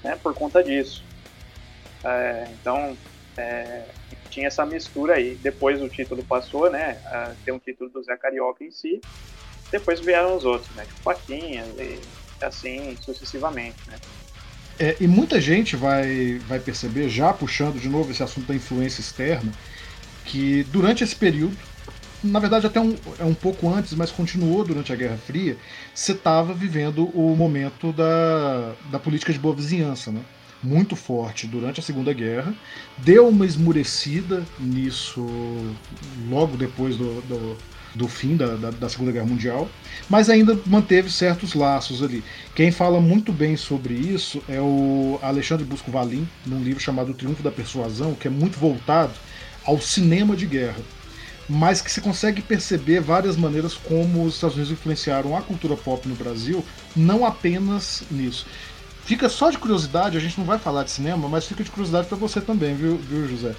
[0.02, 1.04] né, por conta disso.
[2.04, 2.96] É, então
[3.36, 3.84] é,
[4.30, 5.34] tinha essa mistura aí.
[5.36, 9.00] Depois o título passou, né, a ter um título do Zé Carioca em si.
[9.70, 12.00] Depois vieram os outros, né, tipo Paquinhas e
[12.40, 13.98] assim sucessivamente, né.
[14.78, 19.00] É, e muita gente vai, vai perceber, já puxando de novo esse assunto da influência
[19.00, 19.50] externa,
[20.24, 21.56] que durante esse período,
[22.22, 25.56] na verdade até um, é um pouco antes, mas continuou durante a Guerra Fria,
[25.94, 30.20] você estava vivendo o momento da, da política de boa vizinhança, né?
[30.62, 32.52] muito forte durante a Segunda Guerra,
[32.98, 35.24] deu uma esmurecida nisso
[36.28, 37.56] logo depois do, do
[37.96, 39.68] do fim da, da, da, Segunda Guerra Mundial,
[40.08, 42.22] mas ainda manteve certos laços ali.
[42.54, 47.14] Quem fala muito bem sobre isso é o Alexandre Busco Valim, num livro chamado O
[47.14, 49.14] Triunfo da Persuasão, que é muito voltado
[49.64, 50.80] ao cinema de guerra,
[51.48, 56.06] mas que se consegue perceber várias maneiras como os Estados Unidos influenciaram a cultura pop
[56.06, 58.46] no Brasil, não apenas nisso.
[59.04, 62.08] Fica só de curiosidade, a gente não vai falar de cinema, mas fica de curiosidade
[62.08, 63.54] para você também, viu, viu José?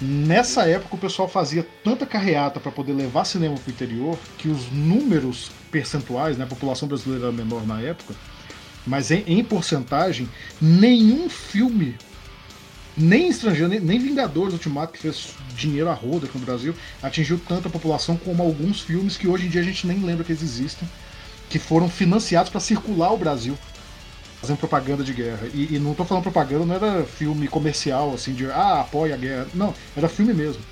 [0.00, 4.48] Nessa época o pessoal fazia tanta carreata para poder levar cinema para o interior que
[4.48, 8.14] os números percentuais, né, a população brasileira era menor na época,
[8.86, 10.28] mas em, em porcentagem,
[10.60, 11.96] nenhum filme,
[12.96, 17.40] nem estrangeiro, nem, nem Vingadores Ultimato, que fez dinheiro a roda aqui no Brasil, atingiu
[17.48, 20.42] tanta população como alguns filmes que hoje em dia a gente nem lembra que eles
[20.42, 20.88] existem,
[21.50, 23.58] que foram financiados para circular o Brasil
[24.40, 25.48] fazendo propaganda de guerra.
[25.52, 29.18] E, e não tô falando propaganda, não era filme comercial, assim, de ah, apoia a
[29.18, 29.46] guerra.
[29.54, 30.62] Não, era filme mesmo.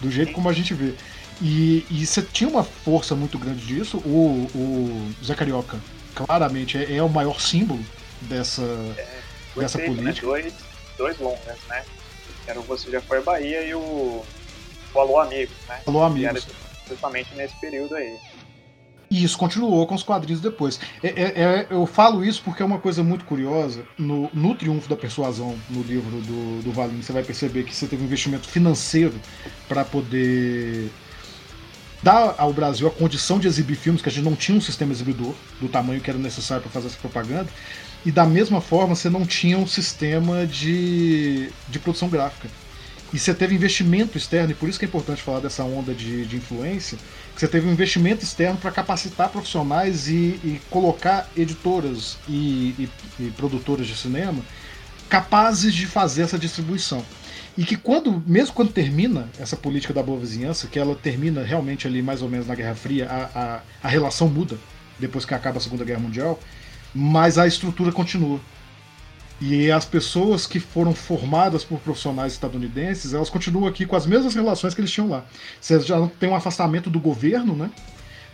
[0.00, 0.94] Do jeito como a gente vê.
[1.40, 3.98] E, e você tinha uma força muito grande disso.
[3.98, 5.78] O, o Zé Carioca,
[6.14, 7.84] claramente, é, é o maior símbolo
[8.22, 8.62] dessa,
[8.96, 9.20] é,
[9.56, 9.84] dessa né?
[9.86, 10.26] política.
[10.26, 10.32] Né?
[10.32, 10.54] Dois,
[10.96, 11.84] dois longas, né?
[12.46, 14.24] Era o Você Já Foi Bahia e o,
[14.94, 15.80] o Alô Amigos, né?
[15.86, 16.46] Alô Amigos.
[16.88, 18.18] justamente nesse período aí.
[19.12, 20.80] E isso continuou com os quadrinhos depois.
[21.02, 23.84] É, é, é, eu falo isso porque é uma coisa muito curiosa.
[23.98, 27.86] No, no Triunfo da Persuasão, no livro do, do Valim, você vai perceber que você
[27.86, 29.12] teve um investimento financeiro
[29.68, 30.90] para poder
[32.02, 34.92] dar ao Brasil a condição de exibir filmes, que a gente não tinha um sistema
[34.92, 37.48] exibidor do tamanho que era necessário para fazer essa propaganda.
[38.06, 42.48] E da mesma forma, você não tinha um sistema de, de produção gráfica.
[43.12, 46.24] E você teve investimento externo, e por isso que é importante falar dessa onda de,
[46.24, 46.96] de influência,
[47.34, 52.88] que você teve um investimento externo para capacitar profissionais e, e colocar editoras e, e,
[53.20, 54.42] e produtoras de cinema
[55.12, 57.04] capazes de fazer essa distribuição.
[57.56, 61.86] E que quando, mesmo quando termina essa política da boa vizinhança, que ela termina realmente
[61.86, 64.56] ali mais ou menos na Guerra Fria, a, a, a relação muda
[64.98, 66.40] depois que acaba a Segunda Guerra Mundial,
[66.94, 68.40] mas a estrutura continua.
[69.44, 74.36] E as pessoas que foram formadas por profissionais estadunidenses, elas continuam aqui com as mesmas
[74.36, 75.24] relações que eles tinham lá.
[75.60, 77.68] Você já tem um afastamento do governo, né?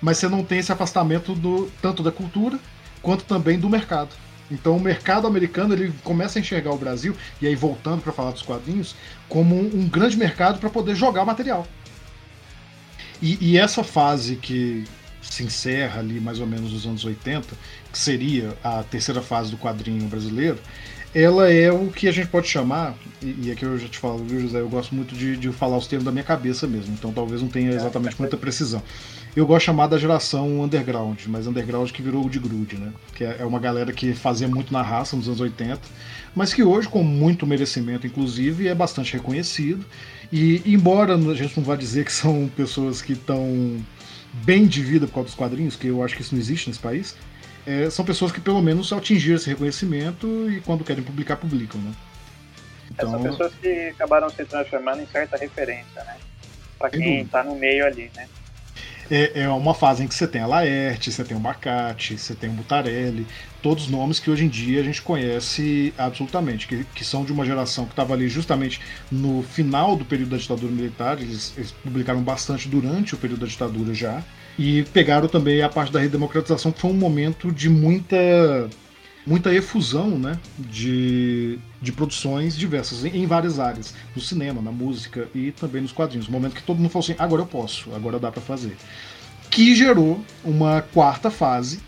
[0.02, 2.58] Mas você não tem esse afastamento do, tanto da cultura
[3.00, 4.10] quanto também do mercado.
[4.50, 8.32] Então o mercado americano ele começa a enxergar o Brasil, e aí voltando para falar
[8.32, 8.94] dos quadrinhos,
[9.30, 11.66] como um, um grande mercado para poder jogar material.
[13.22, 14.84] E, e, essa fase que
[15.22, 17.56] se encerra ali mais ou menos nos anos 80,
[17.90, 20.58] que seria a terceira fase do quadrinho brasileiro,
[21.14, 24.40] ela é o que a gente pode chamar, e, aqui eu já te falo, viu,
[24.40, 24.60] José?
[24.60, 27.48] Eu gosto muito de, de falar os termos da minha cabeça mesmo, então talvez não
[27.48, 28.82] tenha exatamente muita precisão.
[29.34, 32.92] Eu gosto de chamar da geração underground, mas underground que virou o de grude, né?
[33.14, 35.80] Que é, é uma galera que fazia muito na raça nos anos 80,
[36.34, 39.84] mas que hoje, com muito merecimento, inclusive, é bastante reconhecido.
[40.32, 43.78] E embora a gente não vá dizer que são pessoas que estão
[44.44, 46.80] bem de vida por causa dos quadrinhos, que eu acho que isso não existe nesse
[46.80, 47.16] país,
[47.68, 51.92] é, são pessoas que pelo menos atingiram esse reconhecimento e quando querem publicar, publicam, né?
[52.90, 53.10] Então...
[53.10, 56.16] são pessoas que acabaram se transformando em certa referência, né?
[56.78, 58.26] Para quem está no meio ali, né?
[59.10, 62.34] É, é, uma fase em que você tem a Laerte, você tem o Bacate, você
[62.34, 63.26] tem o Butarelli,
[63.62, 67.44] todos nomes que hoje em dia a gente conhece absolutamente, que, que são de uma
[67.44, 72.22] geração que estava ali justamente no final do período da ditadura militar, eles, eles publicaram
[72.22, 74.22] bastante durante o período da ditadura já,
[74.58, 78.68] e pegaram também a parte da redemocratização, que foi um momento de muita
[79.26, 85.28] muita efusão né, de, de produções diversas em, em, várias áreas, no cinema, na música
[85.34, 86.28] e também nos quadrinhos.
[86.28, 88.76] Momento que todo mundo falou assim: agora eu posso, agora dá para fazer.
[89.50, 91.80] Que gerou uma quarta fase,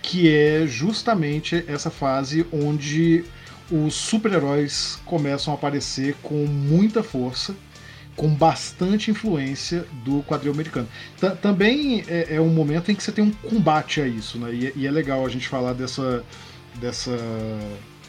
[0.00, 3.24] que é justamente essa fase onde
[3.68, 7.56] os super-heróis começam a aparecer com muita força
[8.16, 10.88] com bastante influência do quadril americano.
[11.20, 14.52] T também é, é, um momento em que você tem um combate a isso, né?
[14.52, 16.24] E, e, é legal a gente falar dessa,
[16.80, 17.16] dessa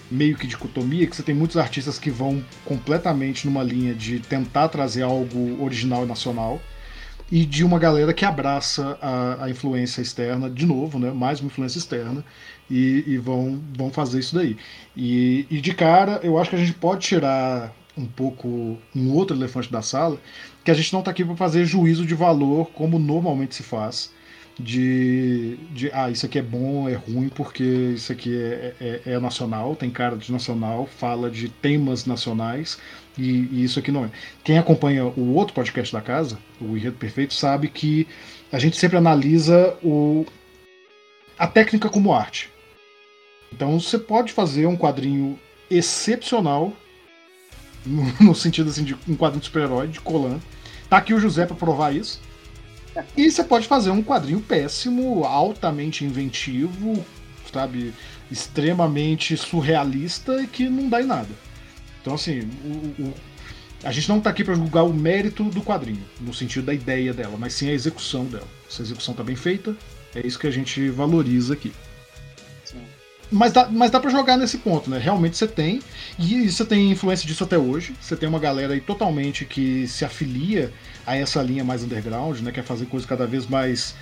[0.09, 4.69] meio que dicotomia, que você tem muitos artistas que vão completamente numa linha de tentar
[4.69, 6.61] trazer algo original e nacional,
[7.29, 11.47] e de uma galera que abraça a, a influência externa, de novo, né, mais uma
[11.47, 12.23] influência externa,
[12.71, 14.55] e, e vão, vão fazer isso daí.
[14.95, 19.35] E, e de cara, eu acho que a gente pode tirar um pouco um outro
[19.35, 20.19] elefante da sala,
[20.63, 24.11] que a gente não está aqui para fazer juízo de valor como normalmente se faz
[24.59, 29.19] de, de ah, isso aqui é bom, é ruim, porque isso aqui é, é, é,
[29.19, 32.79] nacional, tem cara de nacional, fala de temas nacionais,
[33.17, 34.11] e, e, isso aqui não é.
[34.43, 38.07] Quem acompanha o outro podcast da casa, o Enredo Perfeito, sabe que
[38.51, 40.25] a gente sempre analisa o,
[41.37, 42.49] a técnica como arte.
[43.53, 46.73] Então você pode fazer um quadrinho excepcional,
[47.87, 50.39] no, no sentido assim, de um quadrinho de super-herói, de Colan.
[50.89, 52.21] Tá aqui o José para provar isso.
[53.15, 57.05] E você pode fazer um quadrinho péssimo, altamente inventivo,
[57.51, 57.93] sabe,
[58.31, 61.29] extremamente surrealista e que não dá em nada.
[62.01, 63.13] Então, assim, o, o,
[63.83, 67.13] a gente não está aqui para julgar o mérito do quadrinho, no sentido da ideia
[67.13, 68.47] dela, mas sim a execução dela.
[68.67, 69.75] Se a execução está bem feita,
[70.15, 71.71] é isso que a gente valoriza aqui.
[73.31, 74.97] Mas dá, mas dá pra jogar nesse ponto, né?
[74.97, 75.81] Realmente você tem,
[76.17, 77.93] e você tem influência disso até hoje.
[77.99, 80.71] Você tem uma galera aí totalmente que se afilia
[81.05, 82.51] a essa linha mais underground, né?
[82.51, 83.95] Quer fazer coisas cada vez mais,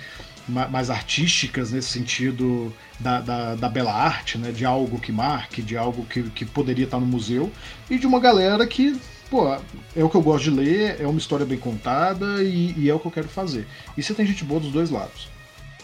[0.48, 4.52] mais artísticas nesse sentido da, da, da, bela arte, né?
[4.52, 7.50] De algo que marque, de algo que, que poderia estar no museu.
[7.90, 8.96] E de uma galera que,
[9.28, 9.52] pô,
[9.96, 12.94] é o que eu gosto de ler, é uma história bem contada e, e é
[12.94, 13.66] o que eu quero fazer.
[13.96, 15.28] E você tem gente boa dos dois lados.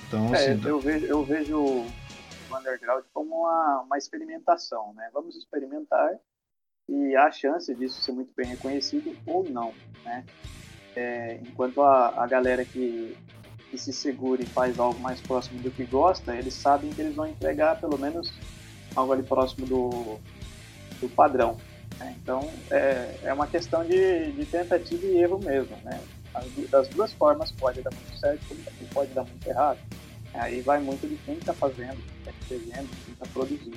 [0.07, 1.87] Então, é, assim, eu vejo, eu vejo
[2.57, 5.11] underground como uma, uma experimentação, né?
[5.13, 6.19] Vamos experimentar
[6.89, 9.73] e há chance disso ser muito bem reconhecido ou não,
[10.05, 10.25] né?
[10.95, 13.17] É, enquanto a, a galera que,
[13.71, 17.15] que se segura e faz algo mais próximo do que gosta, eles sabem que eles
[17.15, 18.33] vão entregar pelo menos
[18.95, 20.19] algo ali próximo do,
[21.01, 21.57] do padrão.
[21.99, 22.15] Né?
[22.21, 25.99] Então é, é uma questão de, de tentativa e erro mesmo, né?
[26.71, 28.43] das duas formas pode dar muito certo,
[28.93, 29.79] pode dar muito errado.
[30.35, 33.77] Aí vai muito de quem está fazendo, quem está escrevendo, quem está produzindo.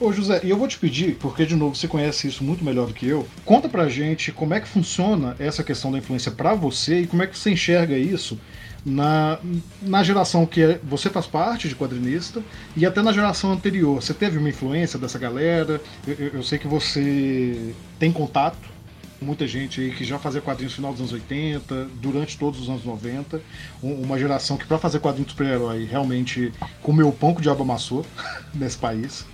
[0.00, 2.86] Ô José, e eu vou te pedir, porque de novo você conhece isso muito melhor
[2.86, 6.54] do que eu, conta pra gente como é que funciona essa questão da influência para
[6.54, 8.40] você e como é que você enxerga isso
[8.84, 9.38] na,
[9.82, 12.42] na geração que é, você faz parte de quadrinista
[12.74, 14.02] e até na geração anterior.
[14.02, 15.80] Você teve uma influência dessa galera?
[16.06, 18.73] Eu, eu, eu sei que você tem contato
[19.24, 22.68] muita gente aí que já fazia quadrinhos no final dos anos 80, durante todos os
[22.68, 23.40] anos 90.
[23.82, 27.62] Uma geração que, para fazer quadrinhos de super-herói, realmente comeu o pão que o diabo
[27.62, 28.04] amassou
[28.54, 29.26] nesse país.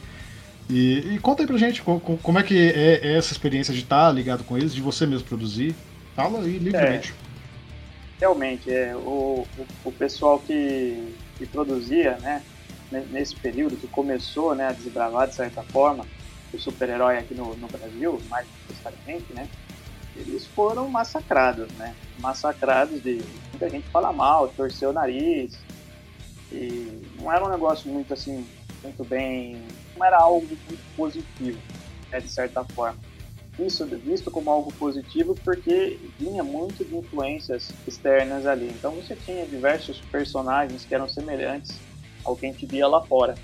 [0.70, 3.80] E, e, conta aí pra gente como, como é que é, é, essa experiência de
[3.80, 5.74] estar ligado com eles, de você mesmo produzir.
[6.14, 7.12] Fala aí livremente.
[7.12, 12.42] É, realmente, é, o, o, o, pessoal que, que produzia, né,
[13.10, 16.06] nesse período, que começou né, a desbravar de certa forma
[16.52, 19.48] o super-herói aqui no, no Brasil, mais necessariamente, né,
[20.26, 21.94] eles foram massacrados, né?
[22.18, 25.58] Massacrados de muita gente fala mal, torceu o nariz.
[26.52, 28.46] E não era um negócio muito assim,
[28.82, 29.62] muito bem.
[29.96, 31.58] Não era algo muito positivo,
[32.10, 32.98] né, de certa forma.
[33.58, 38.68] Isso visto como algo positivo porque vinha muito de influências externas ali.
[38.68, 41.78] Então você tinha diversos personagens que eram semelhantes
[42.24, 43.34] ao que a gente via lá fora.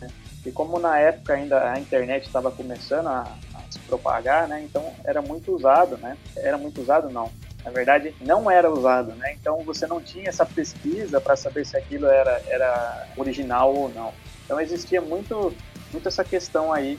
[0.00, 0.08] Né?
[0.44, 3.36] E como na época ainda a internet estava começando a,
[3.76, 4.62] se propagar, né?
[4.62, 6.16] Então era muito usado, né?
[6.36, 7.30] Era muito usado, não.
[7.64, 9.34] Na verdade, não era usado, né?
[9.40, 14.12] Então você não tinha essa pesquisa para saber se aquilo era, era original ou não.
[14.44, 15.52] Então existia muito,
[15.92, 16.98] muito essa questão aí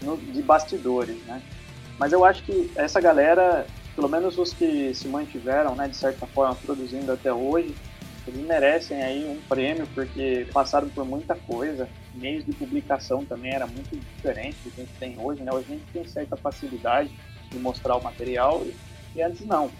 [0.00, 1.42] no, de bastidores, né?
[1.98, 6.26] Mas eu acho que essa galera, pelo menos os que se mantiveram, né, de certa
[6.26, 7.76] forma, produzindo até hoje,
[8.26, 11.88] eles merecem aí um prêmio porque passaram por muita coisa.
[12.14, 15.52] Meios de publicação também era muito diferente do que a gente tem hoje, né?
[15.52, 17.10] Hoje a gente tem certa facilidade
[17.50, 18.74] de mostrar o material e,
[19.18, 19.70] e antes não,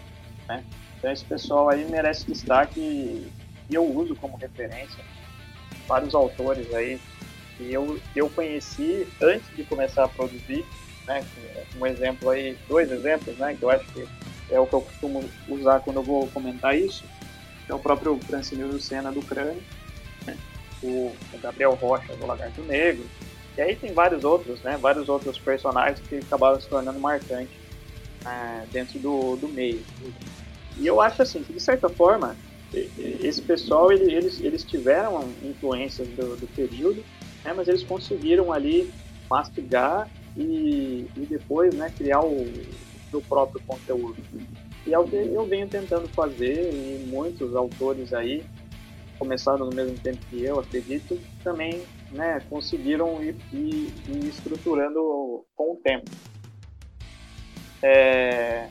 [0.49, 0.65] né?
[0.99, 5.05] Então esse pessoal aí merece destaque e eu uso como referência
[5.87, 6.99] vários autores aí
[7.57, 10.65] que eu, eu conheci antes de começar a produzir,
[11.07, 11.25] né?
[11.77, 13.55] Um exemplo aí, dois exemplos, né?
[13.55, 14.07] Que eu acho que
[14.51, 17.05] é o que eu costumo usar quando eu vou comentar isso
[17.73, 19.63] é o próprio Francine Lucena do Crânio?
[20.83, 23.05] O, Gabriel Rocha do Lagarto Negro,
[23.57, 24.79] e aí tem vários outros, né?
[24.81, 27.55] Vários outros personagens que acabaram se tornando marcantes
[28.25, 29.83] é, dentro do, do meio.
[30.79, 32.35] E eu acho assim que de certa forma
[32.75, 37.05] esse pessoal eles, eles tiveram influências do, do período,
[37.45, 37.53] né?
[37.55, 38.91] mas eles conseguiram ali
[39.29, 42.47] mastigar e, e depois né, criar o
[43.11, 44.17] seu próprio conteúdo.
[44.87, 48.43] E é o que eu venho tentando fazer, e muitos autores aí,
[49.23, 55.75] começaram no mesmo tempo que eu, acredito, também né, conseguiram ir, ir, ir estruturando com
[55.75, 56.11] o tempo.
[57.81, 58.67] É...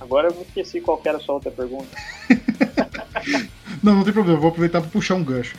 [0.00, 1.96] Agora eu esqueci qual era a sua outra pergunta.
[3.80, 5.54] não, não tem problema, vou aproveitar para puxar um gancho.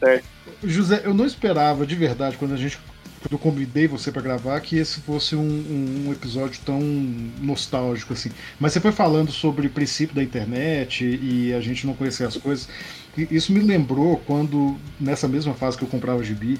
[0.00, 0.26] Certo.
[0.64, 2.80] José, eu não esperava de verdade quando a gente
[3.26, 8.12] quando eu convidei você para gravar que esse fosse um, um, um, episódio tão nostálgico
[8.12, 8.30] assim.
[8.58, 12.36] Mas você foi falando sobre o princípio da internet e a gente não conhecer as
[12.36, 12.68] coisas.
[13.16, 16.58] Isso me lembrou quando, nessa mesma fase que eu comprava gibi,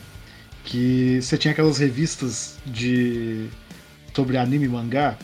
[0.65, 3.49] que você tinha aquelas revistas de
[4.15, 5.17] sobre anime e mangá.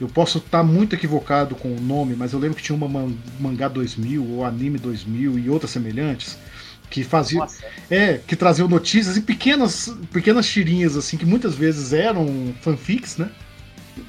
[0.00, 3.68] Eu posso estar muito equivocado com o nome, mas eu lembro que tinha uma mangá
[3.68, 6.38] 2000 ou anime 2000 e outras semelhantes
[6.88, 7.46] que fazia
[7.90, 13.28] é que traziam notícias e pequenas pequenas tirinhas assim que muitas vezes eram fanfics né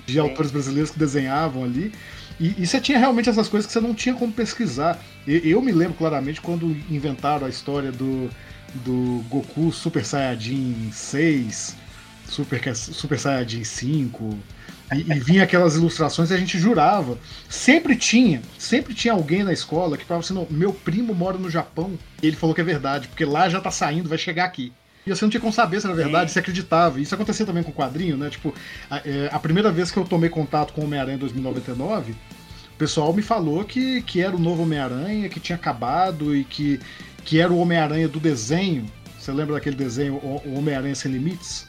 [0.05, 0.19] de Sim.
[0.19, 1.91] autores brasileiros que desenhavam ali
[2.39, 5.71] e, e, você tinha realmente essas coisas que você não tinha como pesquisar eu, me
[5.71, 8.29] lembro claramente quando inventaram a história do
[8.85, 11.75] do Goku Super Saiyajin 6
[12.27, 14.37] Super Super Saiyajin 5
[14.93, 17.17] e, e vinha aquelas ilustrações e a gente jurava.
[17.47, 21.49] Sempre tinha, sempre tinha alguém na escola que falava assim: não, meu primo mora no
[21.49, 21.97] Japão.
[22.21, 24.73] Ele falou que é verdade, porque lá já tá saindo, vai chegar aqui.
[25.05, 26.99] E você não tinha como saber se era verdade, se acreditava.
[26.99, 28.29] Isso acontecia também com o quadrinho, né?
[28.29, 28.53] Tipo,
[28.89, 32.77] a, é, a primeira vez que eu tomei contato com o Homem-Aranha em 2099, o
[32.77, 36.79] pessoal me falou que, que era o novo Homem-Aranha, que tinha acabado e que,
[37.23, 38.85] que era o Homem-Aranha do desenho.
[39.17, 41.67] Você lembra daquele desenho, o Homem-Aranha Sem Limites?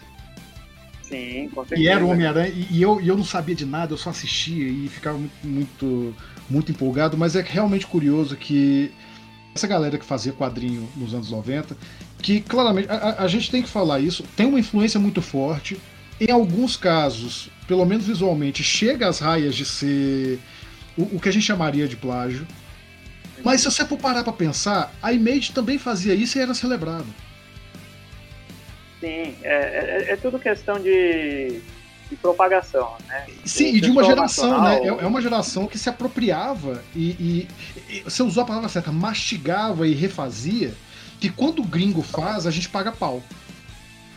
[1.02, 1.82] Sim, com certeza.
[1.82, 4.68] E era o Homem-Aranha, e, eu, e eu não sabia de nada, eu só assistia
[4.68, 6.14] e ficava muito, muito,
[6.48, 8.92] muito empolgado, mas é realmente curioso que
[9.54, 11.76] essa galera que fazia quadrinho nos anos 90,
[12.20, 15.80] que claramente, a, a gente tem que falar isso, tem uma influência muito forte,
[16.20, 20.38] em alguns casos, pelo menos visualmente, chega às raias de ser
[20.96, 22.46] o, o que a gente chamaria de plágio.
[23.42, 27.06] Mas se você for parar pra pensar, a Image também fazia isso e era celebrado.
[29.00, 31.62] Sim, é, é, é tudo questão de,
[32.10, 33.26] de propagação, né?
[33.46, 34.80] Sim, e de uma geração, né?
[34.82, 37.48] É, é uma geração que se apropriava e, e,
[37.88, 40.74] e, você usou a palavra certa, mastigava e refazia,
[41.20, 43.22] que quando o gringo faz, a gente paga pau.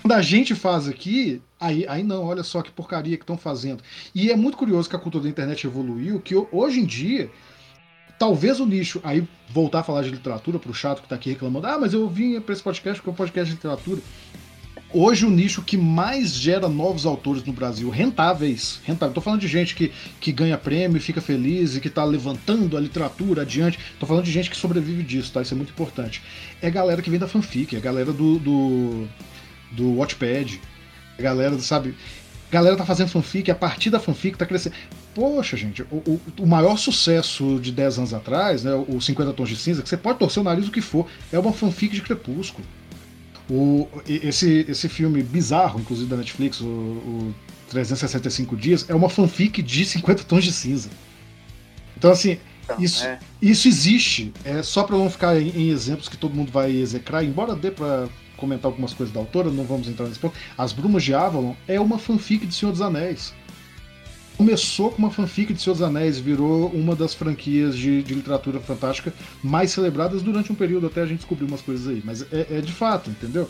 [0.01, 3.84] Quando a gente faz aqui, aí, aí não, olha só que porcaria que estão fazendo.
[4.14, 7.30] E é muito curioso que a cultura da internet evoluiu, que hoje em dia,
[8.18, 11.30] talvez o nicho, aí voltar a falar de literatura para o chato que está aqui
[11.30, 14.01] reclamando, ah, mas eu vim para esse podcast porque é um podcast de literatura
[14.93, 19.15] hoje o nicho que mais gera novos autores no Brasil, rentáveis, rentáveis.
[19.15, 22.79] Tô falando de gente que, que ganha prêmio, fica feliz e que tá levantando a
[22.79, 23.79] literatura adiante.
[23.99, 25.41] Tô falando de gente que sobrevive disso, tá?
[25.41, 26.21] Isso é muito importante.
[26.61, 29.07] É galera que vem da fanfic, é galera do do,
[29.71, 30.61] do Watchpad,
[31.17, 31.95] é galera, sabe?
[32.51, 34.75] Galera tá fazendo fanfic, a partir da fanfic tá crescendo.
[35.15, 39.49] Poxa, gente, o, o, o, maior sucesso de 10 anos atrás, né, o 50 Tons
[39.49, 42.01] de Cinza, que você pode torcer o nariz o que for, é uma fanfic de
[42.01, 42.65] Crepúsculo.
[43.49, 47.35] O, esse, esse filme bizarro, inclusive da Netflix, o, o
[47.69, 50.89] 365 Dias, é uma fanfic de 50 tons de cinza.
[51.97, 53.19] Então, assim, então, isso, é.
[53.41, 54.33] isso existe.
[54.45, 57.69] É só para não ficar em, em, exemplos que todo mundo vai execrar, embora dê
[57.69, 60.35] para comentar algumas coisas da autora, não vamos entrar nesse ponto.
[60.57, 63.33] As Brumas de Avalon é uma fanfic de Senhor dos Anéis
[64.38, 69.13] começou com uma fanfic de dos Anéis, virou uma das franquias de, de, literatura fantástica
[69.43, 72.01] mais celebradas durante um período, até a gente descobrir umas coisas aí.
[72.03, 73.49] Mas é, é de fato, entendeu?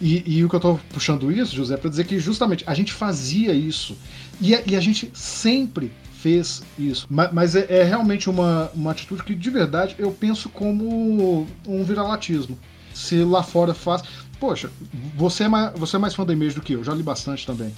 [0.00, 2.74] E, e, o que eu tô puxando isso, José, é pra dizer que justamente a
[2.74, 3.96] gente fazia isso.
[4.40, 7.06] E a, e a gente sempre fez isso.
[7.10, 11.84] Mas, mas é, é, realmente uma, uma atitude que, de verdade, eu penso como um
[11.84, 12.58] viralatismo.
[12.94, 14.02] Se lá fora faz.
[14.38, 14.70] Poxa,
[15.16, 17.46] você é mais, você é mais fã da Image do que eu, já li bastante
[17.46, 17.72] também.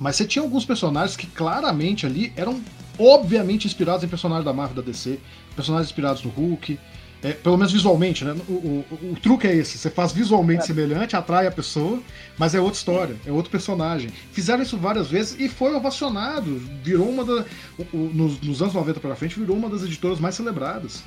[0.00, 2.60] Mas você tinha alguns personagens que claramente ali eram
[2.98, 5.20] obviamente inspirados em personagens da Marvel da DC,
[5.54, 6.80] personagens inspirados no Hulk.
[7.22, 8.34] É, pelo menos visualmente, né?
[8.48, 10.66] O, o, o, o, truque é esse: você faz visualmente é.
[10.66, 12.02] semelhante, atrai a pessoa,
[12.38, 14.08] mas é outra história, é outro personagem.
[14.32, 16.58] Fizeram isso várias vezes e foi ovacionado.
[16.82, 17.44] Virou uma da.
[17.92, 21.04] nos, nos, anos 90 para frente, virou uma das editoras mais celebradas.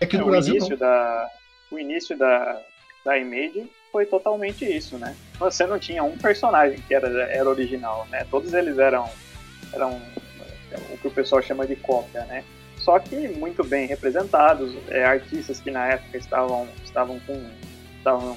[0.00, 0.54] Aqui no é, Brasil.
[0.54, 0.78] O início.
[0.78, 1.28] Da,
[1.70, 2.62] o início da,
[3.04, 5.16] da Image foi totalmente isso, né?
[5.38, 8.26] Você não tinha um personagem que era, era original, né?
[8.30, 9.08] Todos eles eram,
[9.72, 10.00] eram
[10.90, 12.44] o que o pessoal chama de cópia, né?
[12.76, 17.50] Só que muito bem representados, é, artistas que na época estavam, estavam com.
[17.98, 18.36] Estavam,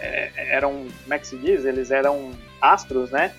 [0.00, 1.64] é, eram, como é que se diz?
[1.64, 3.32] Eles eram astros, né?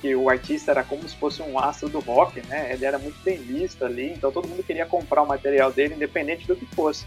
[0.00, 2.72] Que o artista era como se fosse um astro do rock, né?
[2.72, 6.46] Ele era muito bem visto ali, então todo mundo queria comprar o material dele, independente
[6.46, 7.04] do que fosse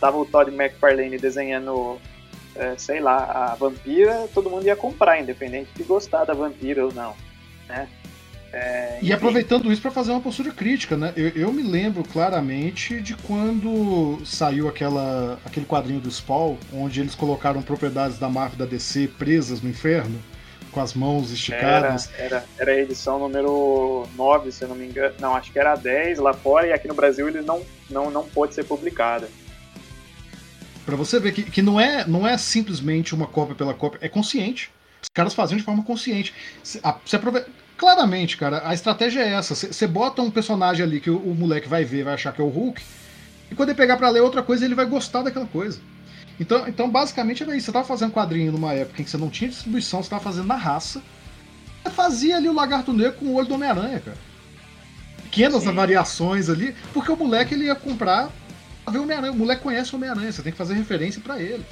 [0.00, 1.98] tava o Todd McFarlane desenhando,
[2.54, 6.92] é, sei lá, a vampira, todo mundo ia comprar, independente de gostar da vampira ou
[6.92, 7.14] não,
[7.68, 7.88] né?
[8.52, 11.12] É, e aproveitando isso para fazer uma postura crítica, né?
[11.16, 17.14] Eu, eu, me lembro claramente de quando saiu aquela, aquele quadrinho do Spawn, onde eles
[17.14, 20.18] colocaram propriedades da Marvel da DC presas no inferno,
[20.70, 22.08] com as mãos esticadas.
[22.16, 25.14] Era, era, era a edição número 9, se eu não me engano.
[25.18, 28.10] Não, acho que era a 10 lá fora, e aqui no Brasil ele não, não,
[28.10, 29.28] não pôde ser publicada.
[30.86, 34.08] Para você ver que, que não, é, não é simplesmente uma cópia pela cópia, é
[34.08, 34.70] consciente.
[35.02, 36.32] Os caras faziam de forma consciente.
[36.62, 36.80] Você
[37.16, 39.54] aproveita Claramente, cara, a estratégia é essa.
[39.54, 42.44] Você bota um personagem ali que o, o, moleque vai ver, vai achar que é
[42.44, 42.82] o Hulk,
[43.50, 45.78] e quando ele pegar para ler outra coisa, ele vai gostar daquela coisa.
[46.40, 47.66] Então, então basicamente era isso.
[47.66, 50.46] Você tava fazendo quadrinho numa época em que você não tinha distribuição, você tava fazendo
[50.46, 51.02] na raça.
[51.82, 54.16] Você fazia ali o Lagarto Negro com o olho do Homem-Aranha, cara.
[55.24, 55.72] Pequenas Sim.
[55.72, 58.30] variações ali, porque o moleque ele ia comprar
[58.90, 59.32] ver o Homem-Aranha.
[59.32, 61.64] O moleque conhece o Homem-Aranha, você tem que fazer referência para ele.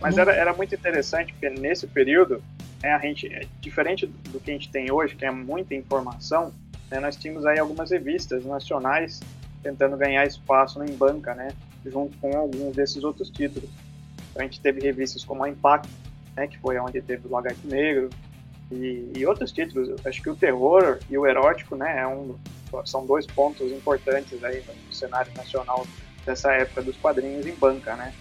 [0.00, 2.42] Mas era, era muito interessante, porque nesse período
[2.82, 6.52] né, a gente, é diferente do que a gente tem hoje, que é muita informação,
[6.90, 9.20] né, nós tínhamos aí algumas revistas nacionais
[9.62, 11.48] tentando ganhar espaço em banca, né,
[11.86, 13.70] junto com alguns desses outros títulos.
[14.30, 15.88] Então, a gente teve revistas como a Impact,
[16.36, 18.10] né, que foi onde teve o Lagarto Negro,
[18.70, 19.94] e, e, outros títulos.
[20.04, 22.36] Acho que o terror e o erótico, né, é um,
[22.84, 25.86] são dois pontos importantes aí no cenário nacional
[26.24, 28.12] dessa época dos quadrinhos em banca, né.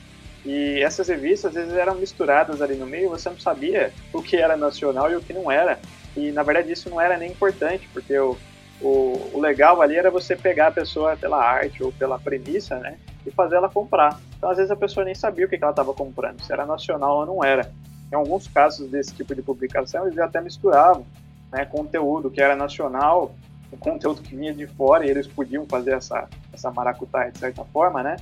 [0.46, 4.36] E essas revistas, às vezes, eram misturadas ali no meio, você não sabia o que
[4.36, 5.80] era nacional e o que não era.
[6.18, 8.38] E, na verdade, isso não era nem importante, porque o,
[8.82, 12.98] o, o legal ali era você pegar a pessoa pela arte ou pela premissa, né?
[13.26, 14.20] E fazer ela comprar.
[14.38, 17.20] Então, às vezes, a pessoa nem sabia o que ela estava comprando, se era nacional
[17.20, 17.72] ou não era.
[18.12, 21.06] Em alguns casos desse tipo de publicação, eles até misturavam
[21.54, 23.34] né, conteúdo que era nacional,
[23.74, 27.64] o conteúdo que vinha de fora, e eles podiam fazer essa, essa maracutaia de certa
[27.66, 28.18] forma, né?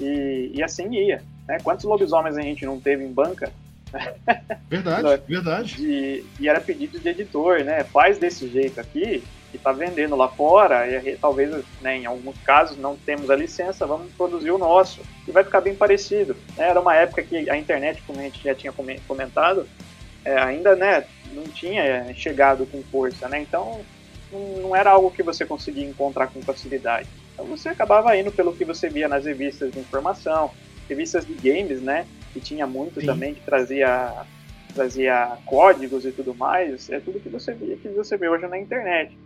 [0.00, 1.22] E, e assim ia.
[1.46, 1.58] Né?
[1.62, 3.52] Quantos lobisomens a gente não teve em banca?
[4.68, 5.76] Verdade, verdade.
[5.78, 7.84] E, e, era pedido de editor, né?
[7.84, 12.76] Faz desse jeito aqui, que tá vendendo lá fora, e talvez né, em alguns casos
[12.76, 15.00] não temos a licença, vamos produzir o nosso.
[15.26, 16.36] E vai ficar bem parecido.
[16.56, 16.68] Né?
[16.68, 18.72] Era uma época que a internet, como a gente já tinha
[19.06, 19.66] comentado,
[20.24, 23.40] é, ainda né, não tinha chegado com força, né?
[23.40, 23.80] Então
[24.32, 27.08] não era algo que você conseguia encontrar com facilidade.
[27.32, 30.50] Então você acabava indo pelo que você via nas revistas de informação,
[30.88, 32.06] revistas de games, né?
[32.32, 33.06] Que tinha muito Sim.
[33.06, 34.24] também, que trazia,
[34.74, 36.90] trazia códigos e tudo mais.
[36.90, 39.16] É tudo que você via, que você vê hoje na internet.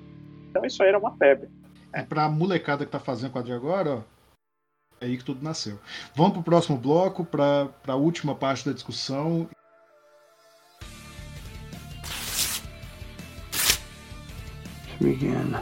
[0.50, 1.48] Então isso aí era uma febre.
[1.92, 2.02] É.
[2.02, 4.02] Pra molecada que tá fazendo quadrinho agora, ó,
[5.00, 5.78] é aí que tudo nasceu.
[6.14, 9.48] Vamos pro próximo bloco, pra, pra última parte da discussão.
[15.00, 15.56] To begin,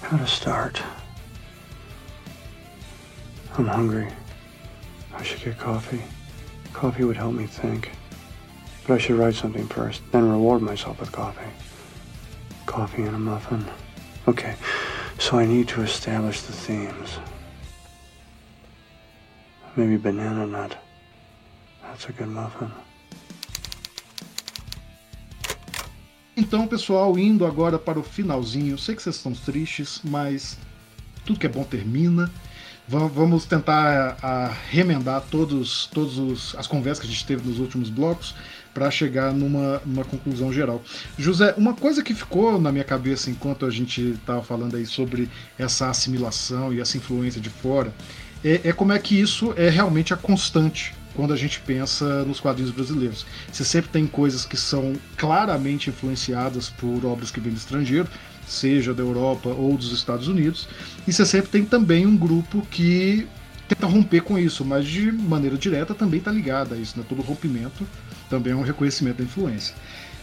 [0.00, 0.80] how to start.
[3.58, 4.06] I'm hungry.
[5.12, 6.02] I should get coffee.
[6.72, 7.90] Coffee would help me think.
[8.86, 11.50] But I should write something first, then reward myself with coffee.
[12.66, 13.64] Coffee and a muffin.
[14.28, 14.54] Okay,
[15.18, 17.18] so I need to establish the themes.
[19.74, 20.76] Maybe banana nut.
[21.82, 22.70] That's a good muffin.
[26.42, 28.76] Então, pessoal, indo agora para o finalzinho.
[28.76, 30.58] Sei que vocês estão tristes, mas
[31.24, 32.28] tudo que é bom termina.
[32.88, 38.34] Vamos tentar a, remendar todos, todos as conversas que a gente teve nos últimos blocos
[38.74, 40.82] para chegar numa, numa conclusão geral.
[41.16, 45.30] José, uma coisa que ficou na minha cabeça enquanto a gente estava falando aí sobre
[45.56, 47.94] essa assimilação e essa influência de fora
[48.44, 52.40] é, é como é que isso é realmente a constante quando a gente pensa nos
[52.40, 53.26] quadrinhos brasileiros.
[53.50, 58.08] Você sempre tem coisas que são claramente influenciadas por obras que vêm do estrangeiro,
[58.46, 60.68] seja da Europa ou dos Estados Unidos,
[61.06, 63.26] e você sempre tem também um grupo que
[63.68, 67.04] tenta romper com isso, mas de maneira direta também está ligado a isso, né?
[67.08, 67.86] todo rompimento
[68.28, 69.74] também é um reconhecimento da influência.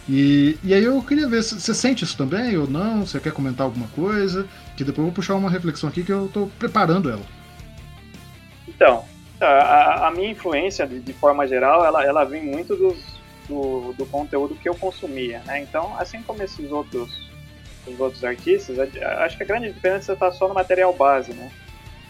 [0.08, 3.06] E, e aí eu queria ver, você sente isso também ou não?
[3.06, 4.46] Você quer comentar alguma coisa?
[4.76, 7.22] Que depois eu vou puxar uma reflexão aqui que eu estou preparando ela.
[8.66, 9.04] Então,
[9.44, 12.98] a, a minha influência, de, de, forma geral, ela, ela vem muito dos,
[13.48, 15.60] do, do conteúdo que eu consumia, né?
[15.60, 17.30] Então, assim como esses outros
[17.86, 21.50] os outros artistas, acho que a grande diferença está só no material base, né?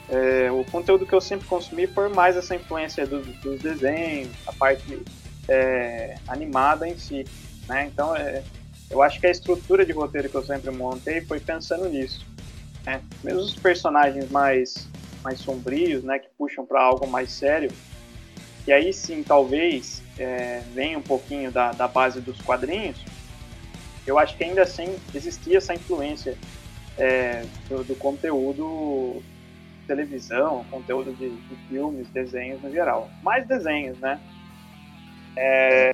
[0.08, 4.52] É, o conteúdo que eu sempre consumi foi mais essa influência do, dos desenhos, a
[4.52, 5.00] parte
[5.48, 7.24] é, animada em si,
[7.68, 7.88] né?
[7.92, 8.42] Então, é,
[8.90, 12.26] eu acho que a estrutura de roteiro que eu sempre montei foi pensando nisso.
[12.84, 13.00] Né?
[13.22, 14.88] Mesmo os personagens mais,
[15.22, 17.70] mais sombrios, né, que puxam para algo mais sério,
[18.66, 22.98] e aí sim, talvez, é, venha um pouquinho da, da base dos quadrinhos,
[24.06, 26.36] eu acho que ainda assim existia essa influência
[26.98, 29.22] é, do, do, conteúdo
[29.86, 33.10] televisão, conteúdo de, de, filmes, desenhos no geral.
[33.22, 34.20] Mais desenhos, né?
[35.36, 35.92] É,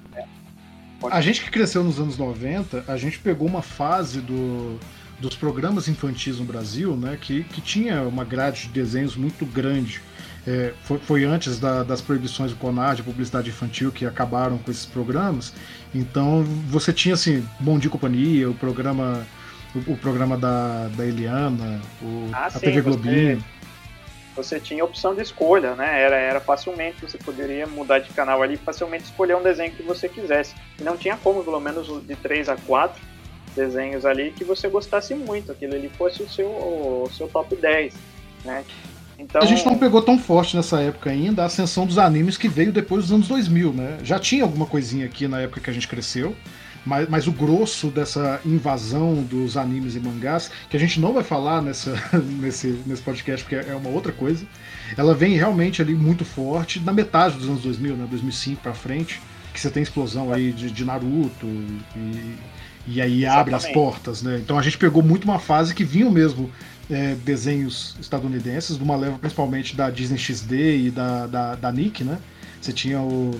[1.10, 4.78] A gente que cresceu nos anos 90, a gente pegou uma fase do,
[5.18, 10.02] dos programas infantis no Brasil, né, que, que tinha uma grade de desenhos muito grande.
[10.46, 14.70] É, foi, foi, antes da, das proibições do CONAR de publicidade infantil que acabaram com
[14.70, 15.52] esses programas.
[15.94, 19.26] Então você tinha assim, Bom Dia Companhia, o programa
[19.74, 23.44] o, o programa da, da Eliana, o, ah, a sim, TV Globinho.
[24.36, 26.00] Você, você tinha opção de escolha, né?
[26.00, 30.08] Era, era facilmente, você poderia mudar de canal ali facilmente escolher um desenho que você
[30.08, 30.54] quisesse.
[30.78, 33.15] E não tinha como, pelo menos de 3 a 4
[33.56, 37.94] desenhos ali que você gostasse muito, aquele ali fosse o seu, o seu top 10,
[38.44, 38.64] né?
[39.18, 39.40] Então...
[39.40, 42.70] A gente não pegou tão forte nessa época ainda a ascensão dos animes que veio
[42.70, 43.98] depois dos anos 2000, né?
[44.02, 46.36] Já tinha alguma coisinha aqui na época que a gente cresceu,
[46.84, 51.24] mas, mas o grosso dessa invasão dos animes e mangás, que a gente não vai
[51.24, 51.94] falar nessa,
[52.40, 54.46] nesse, nesse podcast porque é uma outra coisa,
[54.96, 58.06] ela vem realmente ali muito forte na metade dos anos 2000, né?
[58.08, 59.20] 2005 para frente,
[59.52, 61.46] que você tem explosão aí de, de Naruto
[61.96, 62.36] e,
[62.86, 63.40] e aí Exatamente.
[63.40, 64.38] abre as portas, né?
[64.42, 66.50] Então a gente pegou muito uma fase que vinham mesmo
[66.90, 72.04] é, desenhos estadunidenses, de uma leva principalmente da Disney XD e da, da, da Nick,
[72.04, 72.18] né?
[72.60, 73.38] Você tinha o.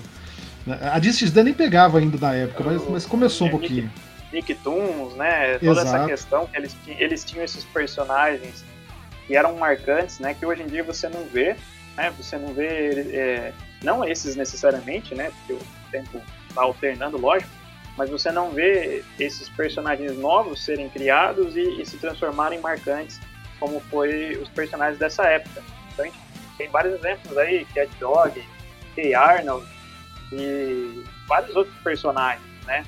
[0.81, 3.89] A Disney XD nem pegava ainda na época, mas, mas começou um pouquinho.
[4.33, 5.57] Nicktoons, né?
[5.59, 5.87] Toda Exato.
[5.87, 8.65] essa questão que eles, eles tinham esses personagens
[9.25, 10.33] que eram marcantes, né?
[10.33, 11.55] Que hoje em dia você não vê,
[11.95, 12.11] né?
[12.17, 12.67] Você não vê,
[13.13, 15.31] é, não esses necessariamente, né?
[15.31, 17.49] Porque o tempo está alternando, lógico,
[17.97, 23.19] mas você não vê esses personagens novos serem criados e, e se transformarem marcantes
[23.59, 25.63] como foi os personagens dessa época.
[25.91, 26.19] Então a gente
[26.57, 28.43] tem vários exemplos aí, Cat Dog,
[28.95, 29.65] Hey Arnold
[30.31, 32.85] e vários outros personagens, né?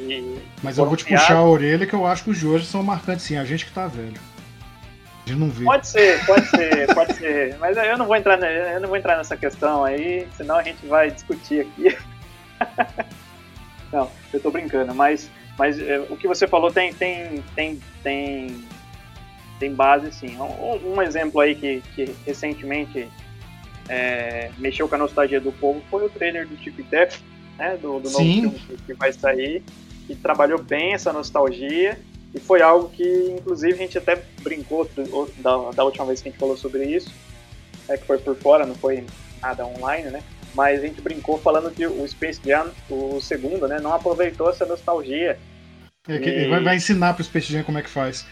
[0.00, 2.66] E Mas eu vou te puxar a orelha que eu acho que os de hoje
[2.66, 4.20] são marcantes sim, a gente que tá velho.
[5.24, 5.64] A gente não vê.
[5.64, 7.56] Pode ser, pode ser, pode ser.
[7.58, 10.84] Mas eu não vou entrar, eu não vou entrar nessa questão aí, senão a gente
[10.86, 11.96] vai discutir aqui.
[13.92, 18.68] não, eu tô brincando, mas, mas é, o que você falou tem, tem, tem, tem
[19.58, 20.36] tem base sim.
[20.38, 23.08] Um, um exemplo aí que, que recentemente
[23.88, 27.18] é, mexeu com a nostalgia do povo foi o trailer do Chip Death,
[27.58, 29.62] né, do, do novo filme que vai sair,
[30.06, 31.98] que trabalhou bem essa nostalgia
[32.34, 34.88] e foi algo que, inclusive, a gente até brincou
[35.38, 37.10] da, da última vez que a gente falou sobre isso,
[37.88, 39.04] é, que foi por fora, não foi
[39.40, 40.22] nada online, né?
[40.54, 44.66] Mas a gente brincou falando que o Space Jam, o segundo, né, não aproveitou essa
[44.66, 45.38] nostalgia.
[46.08, 46.60] É, e...
[46.60, 48.24] vai, ensinar pro Space Jam como é que faz.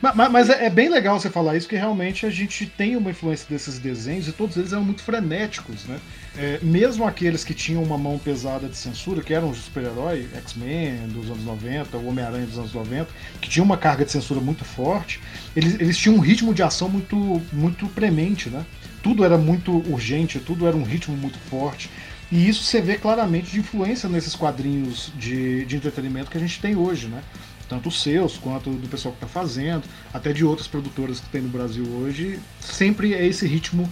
[0.00, 3.10] Mas, mas é, é, bem legal você falar isso, que realmente a gente tem uma
[3.10, 5.98] influência desses desenhos e todos eles eram muito frenéticos, né?
[6.36, 11.08] É, mesmo aqueles que tinham uma mão pesada de censura, que eram os super-heróis, X-Men
[11.08, 13.08] dos anos 90, o Homem-Aranha dos anos 90,
[13.40, 15.20] que tinham uma carga de censura muito forte,
[15.54, 17.16] eles, eles tinham um ritmo de ação muito,
[17.52, 18.66] muito premente, né?
[19.06, 21.88] Tudo era muito urgente, tudo era um ritmo muito forte.
[22.30, 26.60] E isso você vê claramente de influência nesses quadrinhos de, de entretenimento que a gente
[26.60, 27.22] tem hoje, né?
[27.68, 31.40] tanto os seus quanto do pessoal que está fazendo, até de outras produtoras que tem
[31.40, 33.88] no Brasil hoje, sempre é esse ritmo.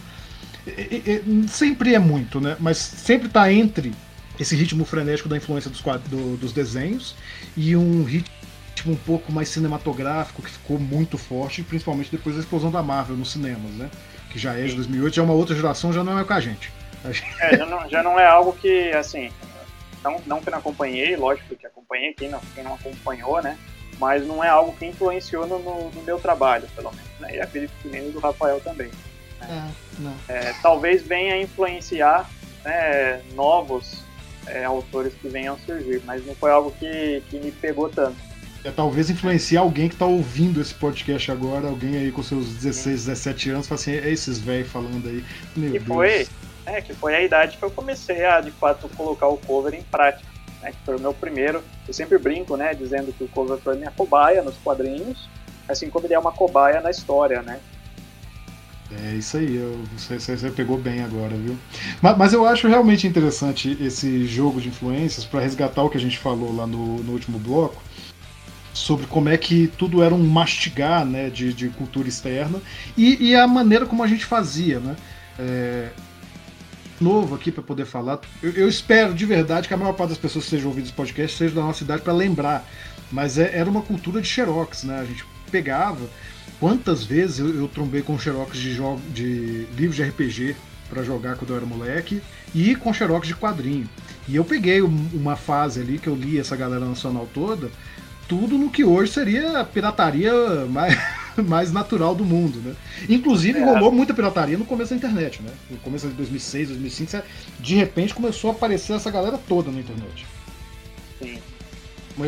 [0.66, 0.72] É,
[1.06, 2.56] é, sempre é muito, né?
[2.58, 3.92] Mas sempre está entre
[4.40, 7.14] esse ritmo frenético da influência dos, do, dos desenhos
[7.56, 8.32] e um ritmo
[8.86, 13.30] um pouco mais cinematográfico que ficou muito forte, principalmente depois da explosão da Marvel nos
[13.30, 13.88] cinemas, né?
[14.34, 16.40] Que já é de 2008, já é uma outra geração, já não é com a
[16.40, 16.72] gente.
[17.38, 19.30] É, já não, já não é algo que, assim,
[20.02, 23.56] não, não que não acompanhei, lógico que acompanhei, quem não, quem não acompanhou, né?
[24.00, 25.58] Mas não é algo que influenciou no,
[25.90, 27.20] no meu trabalho, pelo menos.
[27.20, 27.36] Né?
[27.36, 28.90] E acredito que nem o do Rafael também.
[29.40, 29.70] Né?
[30.28, 32.28] É, é, talvez venha influenciar
[32.64, 34.02] né, novos
[34.46, 38.16] é, autores que venham surgir, mas não foi algo que, que me pegou tanto.
[38.64, 43.04] É, talvez influenciar alguém que está ouvindo esse podcast agora, alguém aí com seus 16,
[43.04, 45.22] 17 anos, fala assim, é esses velhos falando aí.
[45.54, 45.86] Meu que Deus.
[45.86, 46.26] foi
[46.66, 49.82] é, que foi a idade que eu comecei a, de fato, colocar o cover em
[49.82, 50.26] prática.
[50.62, 51.62] Né, que foi o meu primeiro.
[51.86, 55.28] Eu sempre brinco, né, dizendo que o cover foi minha cobaia nos quadrinhos,
[55.68, 57.60] assim como ele é uma cobaia na história, né?
[59.02, 61.56] É isso aí, eu, você, você, pegou bem agora, viu?
[62.00, 66.00] Mas, mas, eu acho realmente interessante esse jogo de influências para resgatar o que a
[66.00, 67.82] gente falou lá no, no, último bloco
[68.74, 72.60] sobre como é que tudo era um mastigar né, de, de cultura externa
[72.96, 74.96] e, e, a maneira como a gente fazia, né?
[75.38, 75.88] É,
[77.00, 78.20] novo aqui para poder falar.
[78.42, 80.92] Eu, eu, espero de verdade que a maior parte das pessoas que estejam ouvindo esse
[80.92, 82.68] podcast seja da nossa cidade para lembrar.
[83.10, 84.98] Mas é, era uma cultura de xerox, né?
[85.00, 86.06] A gente pegava.
[86.58, 90.56] Quantas vezes eu, eu trombei com xerox de, jogo, de livros de RPG
[90.88, 92.20] para jogar quando eu era moleque
[92.54, 93.88] e com xerox de quadrinho.
[94.28, 97.70] E eu peguei uma fase ali que eu li essa galera nacional toda,
[98.28, 100.32] tudo no que hoje seria a pirataria
[100.66, 100.94] mais
[101.42, 102.74] mais natural do mundo, né?
[103.08, 103.64] Inclusive é.
[103.64, 105.50] rolou muita pirataria no começo da internet, né?
[105.70, 107.22] No começo de 2006, 2005,
[107.58, 110.26] de repente começou a aparecer essa galera toda na internet.
[111.20, 111.38] Sim.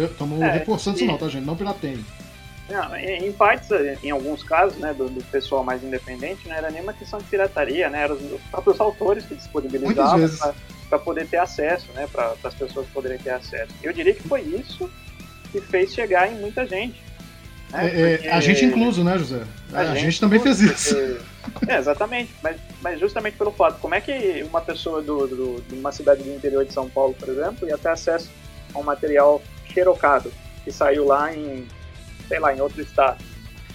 [0.04, 1.02] Estamos é, reforçando e...
[1.02, 1.44] isso não, tá, gente?
[1.44, 2.04] Não pirateiem.
[2.68, 3.68] Não, em, partes,
[4.02, 7.24] em alguns casos, né, do, do, pessoal mais independente, não era nem uma questão de
[7.26, 8.02] pirataria, né?
[8.02, 10.28] Eram os próprios autores que disponibilizavam
[10.88, 12.08] para poder ter acesso, né?
[12.10, 13.72] Para as pessoas poderem ter acesso.
[13.80, 14.90] Eu diria que foi isso
[15.60, 17.02] que fez chegar em muita gente.
[17.70, 17.86] Né?
[17.86, 19.42] É, é, a gente incluso, né, José?
[19.72, 20.94] A, a gente, gente, também fez isso.
[20.94, 21.36] Porque...
[21.68, 22.34] É, exatamente.
[22.42, 26.22] Mas, mas justamente pelo fato, como é que uma pessoa do, do, de uma cidade
[26.24, 28.28] do interior de São Paulo, por exemplo, ia ter acesso
[28.74, 29.40] a um material
[29.72, 30.32] xerocado
[30.64, 31.64] que saiu lá em,
[32.26, 33.24] sei lá, em outro estado?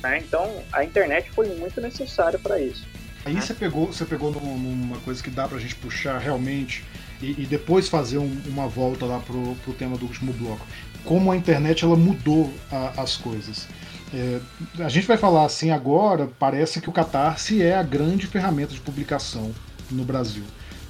[0.04, 0.18] Né?
[0.18, 2.86] Então, a internet foi muito necessária para isso.
[3.24, 6.84] Aí você pegou, você pegou numa coisa que dá pra gente puxar realmente
[7.22, 10.66] e, e depois fazer um, uma volta lá pro, pro tema do último bloco.
[11.06, 13.68] Como a internet ela mudou a, as coisas.
[14.14, 14.40] É,
[14.80, 18.80] a gente vai falar assim agora, parece que o Catarse é a grande ferramenta de
[18.82, 19.52] publicação
[19.90, 20.44] no Brasil.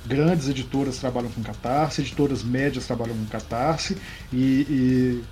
[0.06, 3.96] Grandes editoras trabalham com Catarse, editoras médias trabalham com Catarse
[4.34, 5.24] e, e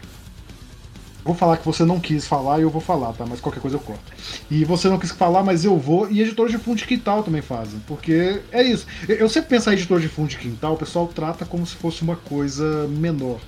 [1.23, 3.25] vou falar que você não quis falar e eu vou falar, tá?
[3.25, 4.11] Mas qualquer coisa eu corto.
[4.49, 6.09] E você não quis falar, mas eu vou.
[6.11, 7.79] E editores de fundo de quintal também fazem.
[7.87, 8.85] Porque é isso.
[9.07, 12.03] Eu sempre penso em editor de fundo de quintal, o pessoal trata como se fosse
[12.03, 13.39] uma coisa menor.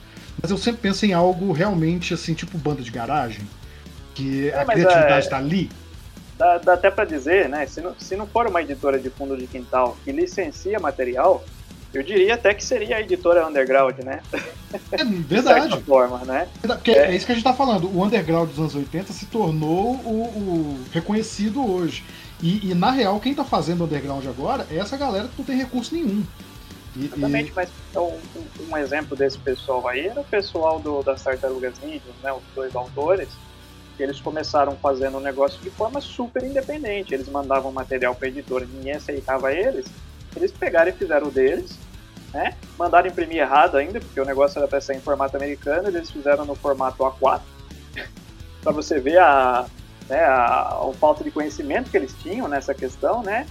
[0.41, 3.47] Mas eu sempre penso em algo realmente assim, tipo banda de garagem
[4.13, 5.69] que é, a criatividade está é, ali.
[6.37, 7.65] Dá, dá até para dizer, né?
[7.67, 11.43] Se não, se não for uma editora de fundo de quintal que licencia material,
[11.93, 14.21] eu diria até que seria a editora underground, né?
[14.91, 15.77] É verdade.
[15.77, 16.47] de forma, né?
[16.61, 17.11] Porque é.
[17.11, 17.15] é.
[17.15, 17.87] isso que a gente está falando.
[17.87, 22.03] O underground dos anos 80 se tornou o, o reconhecido hoje.
[22.41, 25.57] E, e, na real, quem está fazendo underground agora é essa galera que não tem
[25.57, 26.23] recurso nenhum.
[26.95, 27.53] Exatamente, e...
[27.55, 32.13] mas então, um, um, exemplo desse pessoal aí era o pessoal do, das Tartarugas Ninjas,
[32.21, 32.33] né?
[32.33, 33.29] Os dois autores
[34.03, 37.13] eles começaram fazendo um negócio de forma super independente.
[37.13, 39.85] Eles mandavam material para editora, ninguém aceitava eles.
[40.35, 41.77] Eles pegaram e fizeram o deles,
[42.33, 42.55] né?
[42.77, 46.45] Mandaram imprimir errado ainda, porque o negócio era para ser em formato americano, eles fizeram
[46.45, 47.41] no formato A4.
[48.63, 49.65] para você ver a,
[50.07, 53.45] né, a, a, falta de conhecimento que eles tinham nessa questão, né?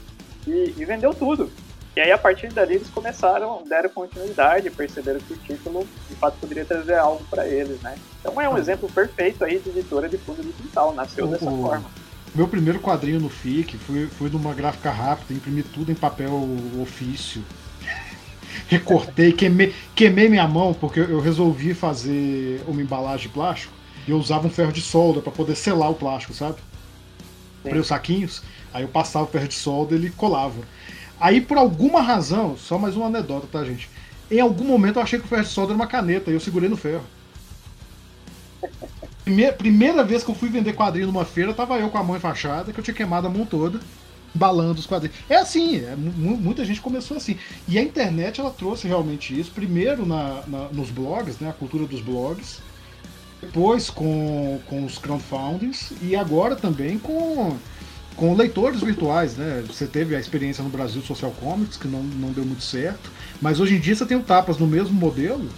[0.47, 1.51] E, e vendeu tudo.
[1.97, 6.39] E aí, a partir dali, eles começaram, deram continuidade, perceberam que o título, de fato,
[6.39, 7.97] poderia trazer algo para eles, né?
[8.21, 11.51] Então, é um exemplo perfeito aí de editora de fundo de quintal, nasceu o, dessa
[11.51, 11.91] forma.
[12.33, 16.33] Meu primeiro quadrinho no FIC foi, foi numa gráfica rápida, imprimi tudo em papel
[16.81, 17.43] ofício.
[18.69, 23.73] Recortei, queimei, queimei minha mão, porque eu resolvi fazer uma embalagem de plástico
[24.07, 26.57] e eu usava um ferro de solda para poder selar o plástico, sabe?
[27.63, 30.61] Comprei os saquinhos, aí eu passava o ferro de solda e ele colava.
[31.21, 33.91] Aí, por alguma razão, só mais uma anedota, tá, gente?
[34.31, 36.41] Em algum momento eu achei que o ferro de solda era uma caneta e eu
[36.41, 37.05] segurei no ferro.
[39.23, 42.17] Primeira, primeira vez que eu fui vender quadrinho numa feira, tava eu com a mão
[42.17, 43.79] enfaixada, que eu tinha queimado a mão toda,
[44.35, 45.17] balando os quadrinhos.
[45.29, 47.39] É assim, é, muita gente começou assim.
[47.69, 51.87] E a internet ela trouxe realmente isso, primeiro na, na, nos blogs, né, a cultura
[51.87, 52.61] dos blogs,
[53.41, 57.57] depois com, com os crowdfundings e agora também com
[58.21, 59.65] com leitores virtuais, né?
[59.67, 63.11] Você teve a experiência no Brasil Social Comics, que não, não deu muito certo,
[63.41, 65.49] mas hoje em dia você tem o Tapas no mesmo modelo.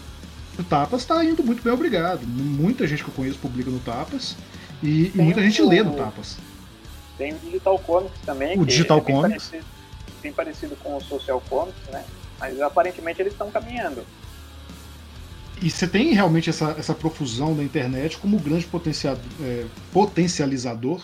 [0.57, 2.25] O Tapas está indo muito bem, obrigado.
[2.25, 4.37] Muita gente que eu conheço publica no Tapas
[4.81, 6.37] e, e muita gente lê no Tapas.
[7.19, 8.57] Tem o Digital Comics também.
[8.57, 9.49] O Digital é Comics.
[9.49, 9.67] Parecido,
[10.23, 12.05] bem parecido com o Social Comics, né?
[12.39, 14.05] Mas aparentemente eles estão caminhando.
[15.61, 18.69] E você tem realmente essa, essa profusão da internet como grande
[19.41, 21.03] é, potencializador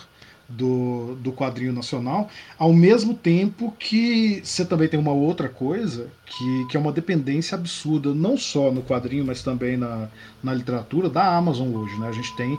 [0.48, 6.66] do, do quadrinho nacional, ao mesmo tempo que você também tem uma outra coisa, que,
[6.70, 10.08] que é uma dependência absurda, não só no quadrinho, mas também na,
[10.42, 11.98] na literatura, da Amazon hoje.
[11.98, 12.08] Né?
[12.08, 12.58] A gente tem.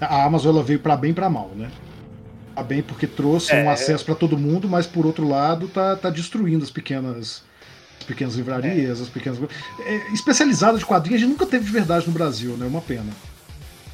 [0.00, 1.70] A Amazon ela veio para bem e para mal, né?
[2.54, 5.96] Tá bem porque trouxe é, um acesso para todo mundo, mas por outro lado tá,
[5.96, 7.42] tá destruindo as pequenas
[7.98, 9.02] as pequenas livrarias, é.
[9.02, 9.40] as pequenas.
[9.80, 12.66] É, especializada de quadrinhos a gente nunca teve de verdade no Brasil, né?
[12.66, 13.12] É uma pena.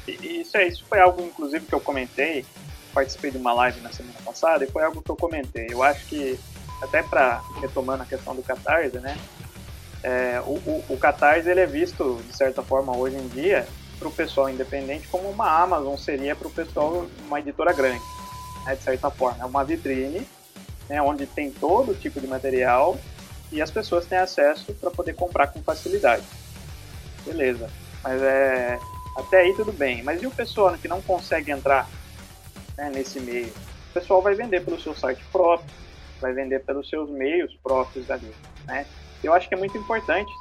[0.07, 2.45] Isso, é, isso foi algo, inclusive, que eu comentei
[2.93, 5.67] participei de uma live na semana passada e foi algo que eu comentei.
[5.69, 6.39] Eu acho que,
[6.81, 9.17] até para retomando a questão do Catarse, né?
[10.03, 13.67] É, o, o, o Catarse ele é visto, de certa forma, hoje em dia,
[13.99, 18.01] para o pessoal independente, como uma Amazon seria para o pessoal, uma editora grande,
[18.65, 19.43] né, de certa forma.
[19.43, 20.27] É uma vitrine
[20.89, 22.99] né, onde tem todo tipo de material
[23.51, 26.23] e as pessoas têm acesso para poder comprar com facilidade.
[27.25, 27.69] Beleza.
[28.03, 28.79] Mas é.
[29.15, 30.01] Até aí tudo bem.
[30.03, 31.87] Mas e o pessoal que não consegue entrar
[32.77, 33.47] né, nesse meio.
[33.47, 35.69] O pessoal vai vender pelo seu site próprio,
[36.19, 38.31] vai vender pelos seus meios próprios ali.
[38.65, 38.85] Né?
[39.23, 40.31] Eu acho que é muito importante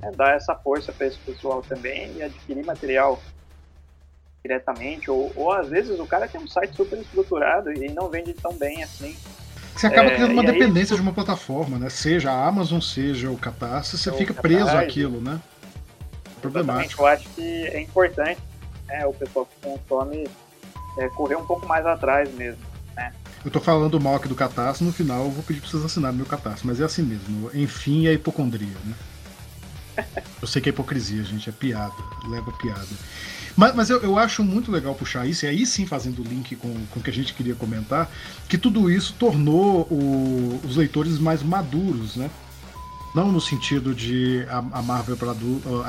[0.00, 3.20] né, dar essa força para esse pessoal também e adquirir material
[4.42, 8.32] diretamente, ou, ou às vezes o cara tem um site super estruturado e não vende
[8.34, 9.16] tão bem assim.
[9.74, 11.88] Você acaba é, criando uma dependência aí, de uma plataforma, né?
[11.88, 15.40] Seja a Amazon, seja o Catarse, você fica preso Catarse, àquilo, né?
[16.38, 17.02] problemático.
[17.02, 18.40] Eu acho que é importante
[18.86, 20.28] né, o pessoal que consome
[20.98, 22.60] é, correr um pouco mais atrás mesmo.
[22.94, 23.12] Né?
[23.44, 26.16] Eu tô falando mal aqui do catarse, no final eu vou pedir pra vocês assinarem
[26.16, 27.50] meu catarse, mas é assim mesmo.
[27.54, 28.94] Enfim, é hipocondria, né?
[30.40, 31.92] Eu sei que é hipocrisia, gente, é piada,
[32.28, 32.86] leva piada.
[33.56, 36.54] Mas, mas eu, eu, acho muito legal puxar isso, e aí sim fazendo o link
[36.54, 38.08] com, com o que a gente queria comentar,
[38.48, 42.30] que tudo isso tornou o, os leitores mais maduros, né?
[43.12, 45.34] Não no sentido de a, a Marvel para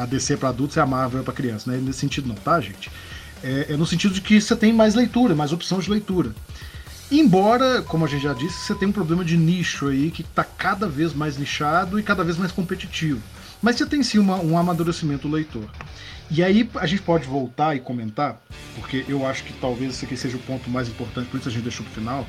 [0.02, 1.78] a DC para adultos e a Marvel para criança, né?
[1.78, 2.90] Nesse sentido não, tá, gente?
[3.44, 6.34] É, é no sentido de que você tem mais leitura, mais opção de leitura.
[7.12, 10.44] Embora, como a gente já disse, você tem um problema de nicho aí que está
[10.44, 13.22] cada vez mais nichado e cada vez mais competitivo.
[13.62, 15.68] Mas você tem sim uma, um amadurecimento do leitor.
[16.32, 18.40] E aí a gente pode voltar e comentar,
[18.76, 21.52] porque eu acho que talvez esse aqui seja o ponto mais importante, por isso a
[21.52, 22.28] gente deixou pro final,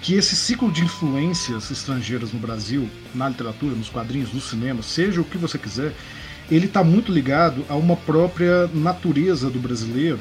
[0.00, 5.20] que esse ciclo de influências estrangeiras no Brasil, na literatura, nos quadrinhos, no cinema, seja
[5.20, 5.92] o que você quiser,
[6.48, 10.20] ele está muito ligado a uma própria natureza do brasileiro.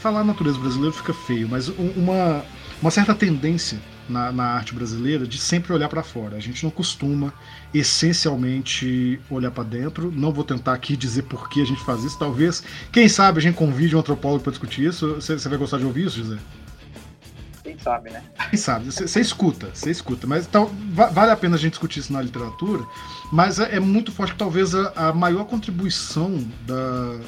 [0.00, 2.44] Falar natureza brasileira fica feio, mas uma,
[2.80, 3.78] uma certa tendência
[4.08, 6.36] na, na arte brasileira de sempre olhar para fora.
[6.36, 7.32] A gente não costuma
[7.74, 10.10] essencialmente olhar para dentro.
[10.10, 12.18] Não vou tentar aqui dizer por que a gente faz isso.
[12.18, 15.16] Talvez, quem sabe, a gente convide um antropólogo para discutir isso.
[15.16, 16.38] Você, vai gostar de ouvir isso, José?
[17.62, 18.22] Quem sabe, né?
[18.48, 18.86] Quem sabe?
[18.86, 20.26] Você escuta, você escuta.
[20.26, 22.82] Mas então, vale a pena a gente discutir isso na literatura.
[23.30, 27.18] Mas é, é muito forte que talvez a, a maior contribuição da,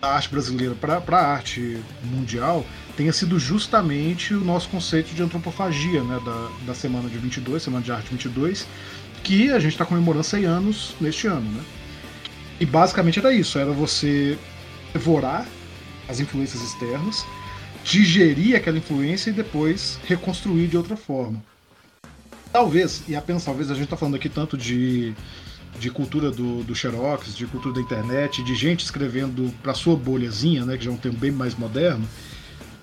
[0.00, 2.64] da arte brasileira para a arte mundial
[2.96, 7.84] tenha sido justamente o nosso conceito de antropofagia, né, da, da semana de 22, semana
[7.84, 8.66] de arte 22,
[9.22, 11.62] que a gente está comemorando 100 anos neste ano, né?
[12.58, 14.38] E basicamente era isso, era você
[14.92, 15.46] devorar
[16.08, 17.24] as influências externas,
[17.84, 21.42] digerir aquela influência e depois reconstruir de outra forma.
[22.52, 25.14] Talvez, e apenas talvez, a gente está falando aqui tanto de,
[25.78, 30.64] de cultura do, do Xerox, de cultura da internet, de gente escrevendo para sua bolhazinha,
[30.64, 32.06] né, que já é um termo bem mais moderno,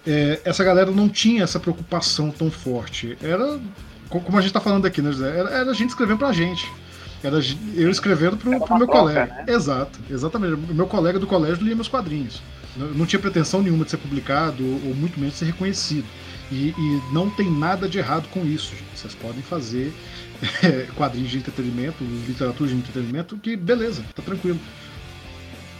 [0.05, 3.17] é, essa galera não tinha essa preocupação tão forte.
[3.21, 3.59] Era,
[4.09, 5.37] como a gente está falando aqui, né, José?
[5.37, 6.71] Era, era a gente escrevendo pra gente.
[7.23, 7.39] Era
[7.75, 9.25] eu escrevendo pro, pro meu colega.
[9.25, 9.45] Né?
[9.47, 10.53] Exato, exatamente.
[10.53, 12.41] O meu colega do colégio lia meus quadrinhos.
[12.75, 16.05] Não tinha pretensão nenhuma de ser publicado, ou muito menos de ser reconhecido.
[16.51, 18.85] E, e, não tem nada de errado com isso, gente.
[18.95, 19.91] Vocês podem fazer
[20.63, 24.59] é, quadrinhos de entretenimento, literatura de entretenimento, que beleza, tá tranquilo.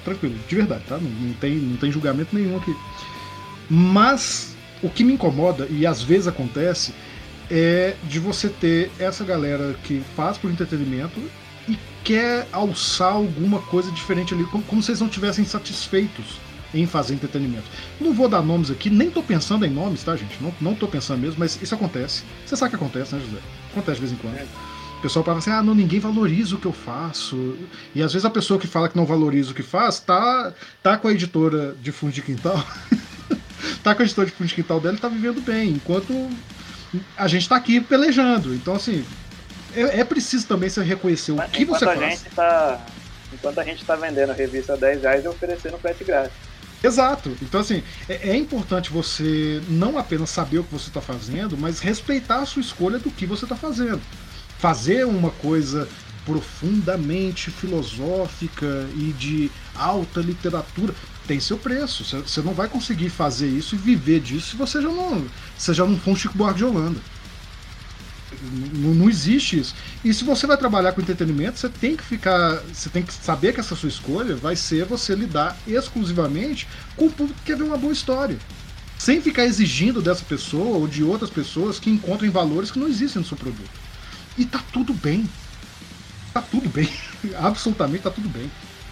[0.04, 0.98] Tranquilo, de verdade, tá?
[0.98, 2.76] Não, não, tem, não tem julgamento nenhum aqui.
[3.70, 6.94] Mas o que me incomoda, e às vezes acontece,
[7.50, 11.20] é de você ter essa galera que faz por entretenimento
[11.68, 16.40] e quer alçar alguma coisa diferente ali, como, como se eles não tivessem satisfeitos
[16.74, 17.66] em fazer entretenimento.
[18.00, 20.42] Não vou dar nomes aqui, nem tô pensando em nomes, tá, gente?
[20.42, 22.24] Não, não tô pensando mesmo, mas isso acontece.
[22.46, 23.42] Você sabe que acontece, né, José?
[23.72, 24.36] Acontece de vez em quando.
[24.36, 24.46] É.
[24.98, 27.56] O pessoal fala assim, ah, não, ninguém valoriza o que eu faço.
[27.94, 30.98] E às vezes a pessoa que fala que não valoriza o que faz, tá, tá
[30.98, 32.66] com a editora de fundo de quintal
[33.84, 36.30] tá com a editora de fundo de quintal dela e tá vivendo bem, enquanto
[37.18, 38.54] a gente tá aqui pelejando.
[38.54, 39.06] Então, assim,
[39.76, 42.00] é, é preciso também você reconhecer o que você faz.
[42.00, 42.86] Gente tá,
[43.34, 46.34] enquanto a gente tá vendendo a revista a 10 reais e oferecendo frete grátis.
[46.84, 47.36] Exato.
[47.42, 51.80] Então, assim, é, é, importante você não apenas saber o que você está fazendo, mas
[51.80, 54.02] respeitar a sua escolha do que você está fazendo.
[54.60, 55.88] Fazer uma coisa
[56.26, 60.94] profundamente filosófica e de alta literatura
[61.26, 62.04] tem seu preço.
[62.04, 65.26] Você não vai conseguir fazer isso e viver disso se você já não,
[65.58, 67.00] você já não for um Chico Buarque de Holanda.
[68.74, 69.76] Não, não, existe isso.
[70.04, 72.62] E se você vai trabalhar com entretenimento, você tem que ficar.
[72.72, 77.12] Você tem que saber que essa sua escolha vai ser você lidar exclusivamente com o
[77.12, 78.38] público que quer ver uma boa história.
[78.98, 83.22] Sem ficar exigindo dessa pessoa ou de outras pessoas que encontrem valores que não existem
[83.22, 83.70] no seu produto.
[84.38, 85.28] E tá tudo bem.
[86.34, 86.90] Tá tudo bem.
[87.40, 88.52] Absolutamente tá tudo bem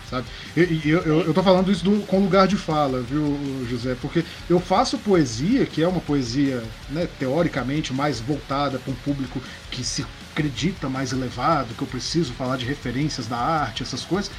[0.09, 0.27] sabe?
[0.55, 3.95] E, eu, eu, eu tô falando isso do, com lugar de fala, viu, José?
[3.99, 9.41] Porque eu faço poesia, que é uma poesia, né, teoricamente mais voltada para um público
[9.71, 14.31] que se acredita mais elevado, que eu preciso falar de referências da arte, essas coisas.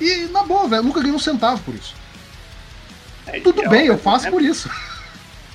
[0.00, 1.94] E, na boa, velho, nunca ganhei um centavo por isso.
[3.26, 4.70] É, Tudo bem, eu faço tempo, por isso.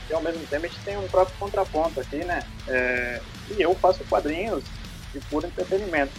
[0.10, 2.42] E ao mesmo tempo a gente tem um próprio contraponto aqui, né?
[2.68, 3.22] É,
[3.56, 4.64] e eu faço quadrinhos
[5.14, 6.12] de puro entretenimento.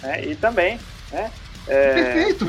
[0.00, 0.26] Né?
[0.26, 0.78] E também,
[1.10, 1.28] né?
[1.66, 2.46] É, Perfeito!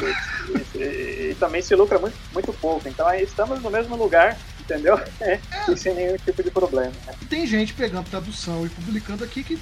[0.76, 2.88] E, e, e, também se lucra muito, muito pouco.
[2.88, 5.00] Então aí estamos no mesmo lugar, entendeu?
[5.22, 5.40] É.
[5.70, 6.92] E sem nenhum tipo de problema.
[7.06, 7.14] Né?
[7.30, 9.60] Tem gente pegando tradução e publicando aqui que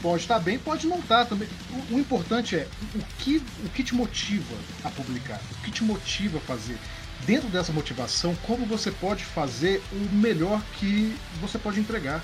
[0.00, 1.48] pode estar bem, pode não estar também.
[1.70, 5.82] O, o, importante é o que, o que te motiva a publicar, o que te
[5.82, 6.76] motiva a fazer.
[7.24, 12.22] Dentro dessa motivação, como você pode fazer o melhor que você pode entregar.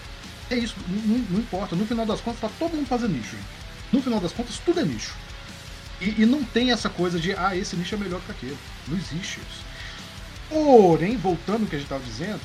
[0.51, 1.77] É isso, não, não importa.
[1.77, 3.37] No final das contas, tá todo mundo fazendo nicho.
[3.93, 5.15] No final das contas, tudo é nicho.
[6.01, 8.59] E, e, não tem essa coisa de, ah, esse nicho é melhor que aquele.
[8.87, 9.65] Não existe isso.
[10.49, 12.41] Porém, voltando ao que a gente estava dizendo,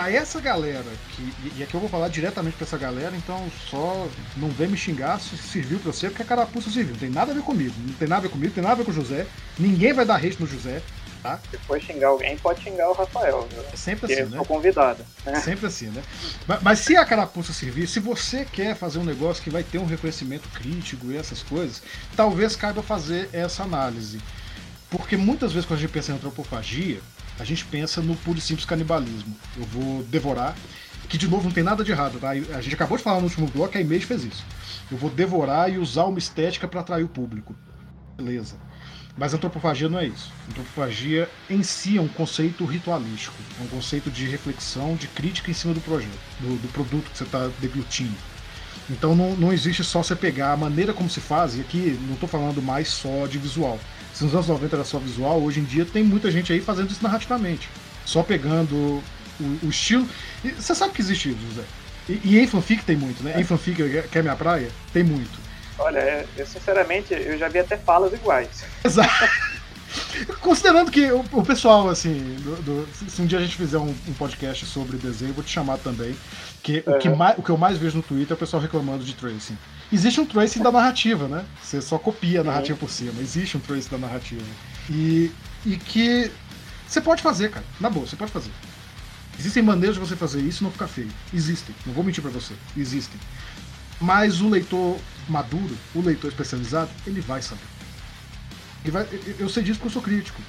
[0.00, 4.08] a essa galera, que, e aqui eu vou falar diretamente para essa galera, então só
[4.36, 6.92] não vem me xingar se serviu para você, porque a carapuça serviu.
[6.92, 8.74] Não tem nada a ver comigo, não tem nada a ver comigo, não tem nada
[8.74, 9.26] a ver com o José.
[9.58, 10.80] Ninguém vai dar hate no José.
[11.22, 11.38] Tá?
[11.50, 13.46] Se for xingar alguém, pode xingar o Rafael.
[13.50, 13.62] Viu?
[13.72, 14.36] É sempre assim, né?
[14.36, 15.04] Sou convidado.
[15.24, 15.34] Né?
[15.40, 16.02] Sempre assim, né?
[16.46, 19.78] Mas, mas, se a carapuça servir, se você quer fazer um negócio que vai ter
[19.78, 21.82] um reconhecimento crítico e essas coisas,
[22.16, 24.18] talvez caiba fazer essa análise.
[24.88, 27.00] Porque muitas vezes quando a gente pensa em antropofagia,
[27.38, 29.36] a gente pensa no puro e simples canibalismo.
[29.56, 30.56] Eu vou devorar,
[31.08, 32.30] que de novo não tem nada de errado, tá?
[32.30, 34.44] A gente acabou de falar no último bloco que a Image fez isso.
[34.90, 37.54] Eu vou devorar e usar uma estética para atrair o público.
[38.16, 38.56] Beleza.
[39.16, 40.32] Mas antropofagia não é isso.
[40.48, 45.54] Antropofagia em si é um conceito ritualístico, é um conceito de reflexão, de crítica em
[45.54, 48.14] cima do projeto, do, do produto que você está deglutindo.
[48.88, 52.14] Então não, não existe só você pegar a maneira como se faz, e aqui não
[52.14, 53.78] estou falando mais só de visual.
[54.12, 56.90] Se nos anos 90 era só visual, hoje em dia tem muita gente aí fazendo
[56.90, 57.68] isso narrativamente.
[58.04, 60.08] Só pegando o, o estilo.
[60.44, 61.62] E você sabe que existe isso, José.
[62.08, 63.40] E, e em fanfic tem muito, né?
[63.40, 63.76] Em fanfic,
[64.10, 65.38] que é minha praia, tem muito.
[65.80, 68.64] Olha, eu sinceramente, eu já vi até falas iguais.
[68.84, 69.28] Exato.
[70.40, 73.94] Considerando que o, o pessoal, assim, do, do, se um dia a gente fizer um,
[74.06, 76.14] um, podcast sobre desenho, eu vou te chamar também.
[76.62, 76.94] Que, uhum.
[76.94, 79.14] o, que mais, o que eu mais vejo no Twitter é o pessoal reclamando de
[79.14, 79.56] tracing.
[79.92, 81.44] Existe um tracing da narrativa, né?
[81.62, 82.86] Você só copia a narrativa uhum.
[82.86, 83.20] por cima.
[83.20, 84.44] Existe um tracing da narrativa.
[84.88, 85.32] E,
[85.66, 86.30] e que
[86.86, 87.64] você pode fazer, cara.
[87.80, 88.50] Na boa, você pode fazer.
[89.38, 91.10] Existem maneiras de você fazer isso e não ficar feio.
[91.32, 91.74] Existem.
[91.86, 92.52] Não vou mentir para você.
[92.76, 93.18] Existem.
[94.00, 94.98] Mas o leitor
[95.30, 97.62] maduro, o leitor especializado, ele vai saber.
[98.82, 99.06] Ele vai,
[99.38, 100.40] eu sei disso porque eu sou crítico.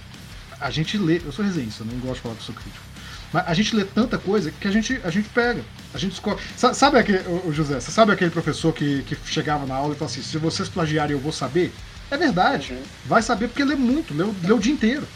[0.59, 2.85] A gente lê, eu sou resenhista, não gosto de falar que eu sou crítico.
[3.33, 5.63] Mas a gente lê tanta coisa que a gente, a gente pega,
[5.93, 6.37] a gente escolhe.
[6.55, 10.13] Sabe aquele, o José, você sabe aquele professor que, que chegava na aula e falava
[10.13, 11.71] assim: se vocês plagiarem, eu vou saber?
[12.09, 12.73] É verdade.
[12.73, 12.83] Uhum.
[13.05, 15.07] Vai saber porque lê muito, lê, o dia inteiro.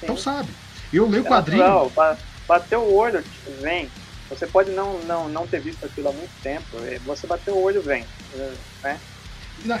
[0.00, 0.02] Sim.
[0.02, 0.48] Então sabe.
[0.92, 1.62] Eu leio é quadrinho.
[1.62, 3.22] Natural, bateu o olho,
[3.60, 3.88] vem.
[4.28, 7.62] Você pode não, não, não ter visto aquilo há muito tempo, é, você bateu o
[7.62, 8.04] olho, vem.
[8.82, 8.98] Né?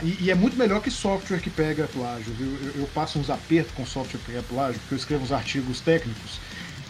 [0.02, 2.56] E, e, é muito melhor que software que pega plágio, viu?
[2.62, 5.80] Eu, eu passo uns apertos com software que pega plágio, porque eu escrevo uns artigos
[5.80, 6.40] técnicos.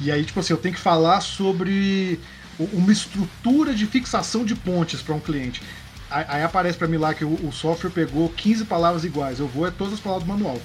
[0.01, 2.21] E aí, tipo assim, eu tenho que falar sobre
[2.59, 5.63] uma estrutura de fixação de pontes para um cliente.
[6.09, 9.41] Aí, aparece para mim lá que o, o, software pegou 15 palavras iguais.
[9.41, 10.61] Eu vou é todas as palavras do manual.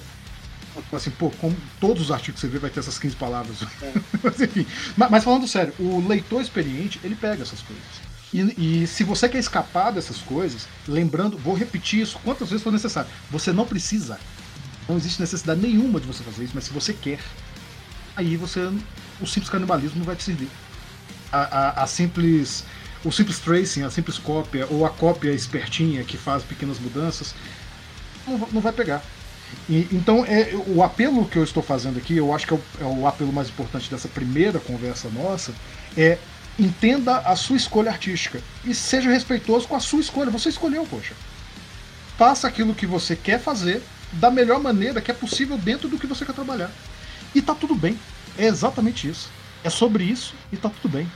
[0.92, 3.62] Assim, pô, como todos os artigos que você vê vai ter essas 15 palavras.
[3.82, 3.92] É.
[4.22, 4.66] mas enfim.
[4.96, 7.84] Mas, mas, falando sério, o leitor experiente, ele pega essas coisas.
[8.32, 12.72] E, e, se você quer escapar dessas coisas, lembrando, vou repetir isso quantas vezes for
[12.72, 13.10] necessário.
[13.30, 14.18] Você não precisa.
[14.88, 17.20] Não existe necessidade nenhuma de você fazer isso, mas se você quer,
[18.16, 18.60] aí você.
[19.20, 20.48] O simples canibalismo não vai te servir.
[21.30, 22.64] A, a, a simples.
[23.04, 27.34] O simples tracing, a simples cópia, ou a cópia espertinha que faz pequenas mudanças,
[28.26, 29.02] não, não vai pegar.
[29.68, 32.62] E, então, é, o apelo que eu estou fazendo aqui, eu acho que é o,
[32.80, 35.52] é o, apelo mais importante dessa primeira conversa nossa,
[35.96, 36.18] é
[36.58, 40.30] entenda a sua escolha artística e seja respeitoso com a sua escolha.
[40.30, 41.14] Você escolheu, poxa.
[42.18, 43.82] Faça aquilo que você quer fazer
[44.12, 46.70] da melhor maneira que é possível dentro do que você quer trabalhar.
[47.34, 47.98] E tá tudo bem.
[48.36, 49.30] É exatamente isso.
[49.64, 51.08] É sobre isso e tá tudo bem.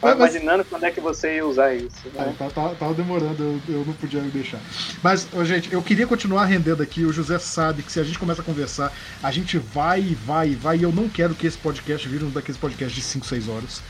[0.00, 2.08] Mas, imaginando quando é que você ia usar isso.
[2.14, 2.34] Né?
[2.40, 4.60] É, tava, tava, demorando, eu, eu, não podia me deixar.
[5.02, 7.04] Mas, gente, eu queria continuar rendendo aqui.
[7.04, 8.92] O José sabe que se a gente começa a conversar,
[9.22, 10.78] a gente vai e vai e vai.
[10.78, 13.82] E eu não quero que esse podcast vire um daqueles podcasts de 5, 6 horas.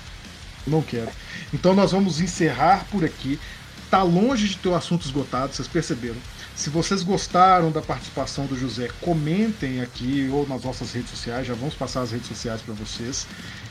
[0.66, 1.11] Não quero.
[1.52, 3.38] Então nós vamos encerrar por aqui.
[3.90, 6.16] Tá longe de ter o assunto esgotado, vocês perceberam.
[6.54, 11.54] Se vocês gostaram da participação do José, comentem aqui ou nas nossas redes sociais, já
[11.54, 13.26] vamos passar as redes sociais para vocês.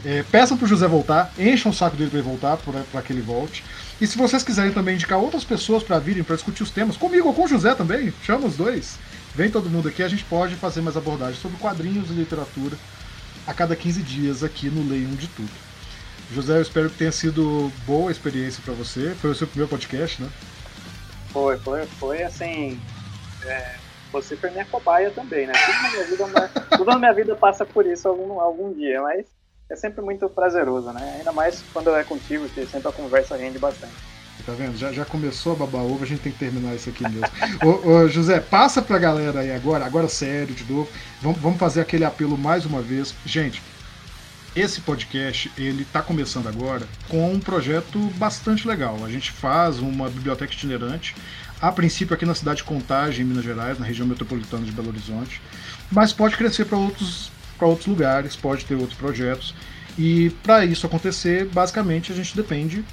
[0.05, 3.21] É, peçam o José voltar, encham o saco dele para ele voltar, para que ele
[3.21, 3.63] volte.
[3.99, 7.27] E se vocês quiserem também indicar outras pessoas para virem para discutir os temas, comigo
[7.27, 8.97] ou com o José também, chama os dois.
[9.33, 12.77] Vem todo mundo aqui, a gente pode fazer mais abordagens sobre quadrinhos e literatura
[13.45, 15.49] a cada 15 dias aqui no Leiam de Tudo.
[16.31, 19.15] José, eu espero que tenha sido boa a experiência para você.
[19.21, 20.29] Foi o seu primeiro podcast, né?
[21.29, 22.79] Foi, foi, foi assim.
[23.45, 23.75] É,
[24.11, 25.53] você foi minha cobaia também, né?
[25.53, 29.25] Tudo na minha vida, tudo na minha vida passa por isso algum, algum dia, mas
[29.69, 31.15] é sempre muito prazeroso, né?
[31.17, 33.93] Ainda mais quando é contigo, que sempre a conversa rende bastante.
[34.45, 34.77] Tá vendo?
[34.77, 37.27] Já, já começou a babar ovo, a gente tem que terminar isso aqui mesmo.
[37.65, 40.87] ô, ô, José, passa pra galera aí agora, agora sério, de novo.
[41.21, 43.13] Vamos, vamos fazer aquele apelo mais uma vez.
[43.25, 43.61] Gente,
[44.55, 48.97] esse podcast ele está começando agora com um projeto bastante legal.
[49.03, 51.13] A gente faz uma biblioteca itinerante,
[51.61, 54.89] a princípio aqui na cidade de Contagem, em Minas Gerais, na região metropolitana de Belo
[54.89, 55.41] Horizonte,
[55.91, 57.31] mas pode crescer para outros,
[57.65, 59.55] outros lugares, pode ter outros projetos.
[59.97, 62.85] E para isso acontecer, basicamente a gente depende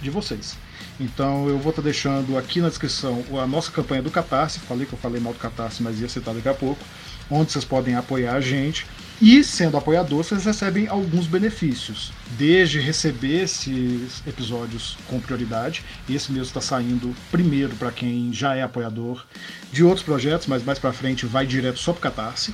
[0.00, 0.56] de vocês.
[1.00, 4.60] Então eu vou estar tá deixando aqui na descrição a nossa campanha do Catarse.
[4.60, 6.84] Falei que eu falei mal do Catarse, mas ia citar daqui a pouco.
[7.30, 8.86] Onde vocês podem apoiar a gente.
[9.20, 12.12] E, sendo apoiador, vocês recebem alguns benefícios.
[12.36, 18.62] Desde receber esses episódios com prioridade, esse mesmo está saindo primeiro para quem já é
[18.62, 19.24] apoiador
[19.70, 22.52] de outros projetos, mas mais para frente vai direto só para o Catarse.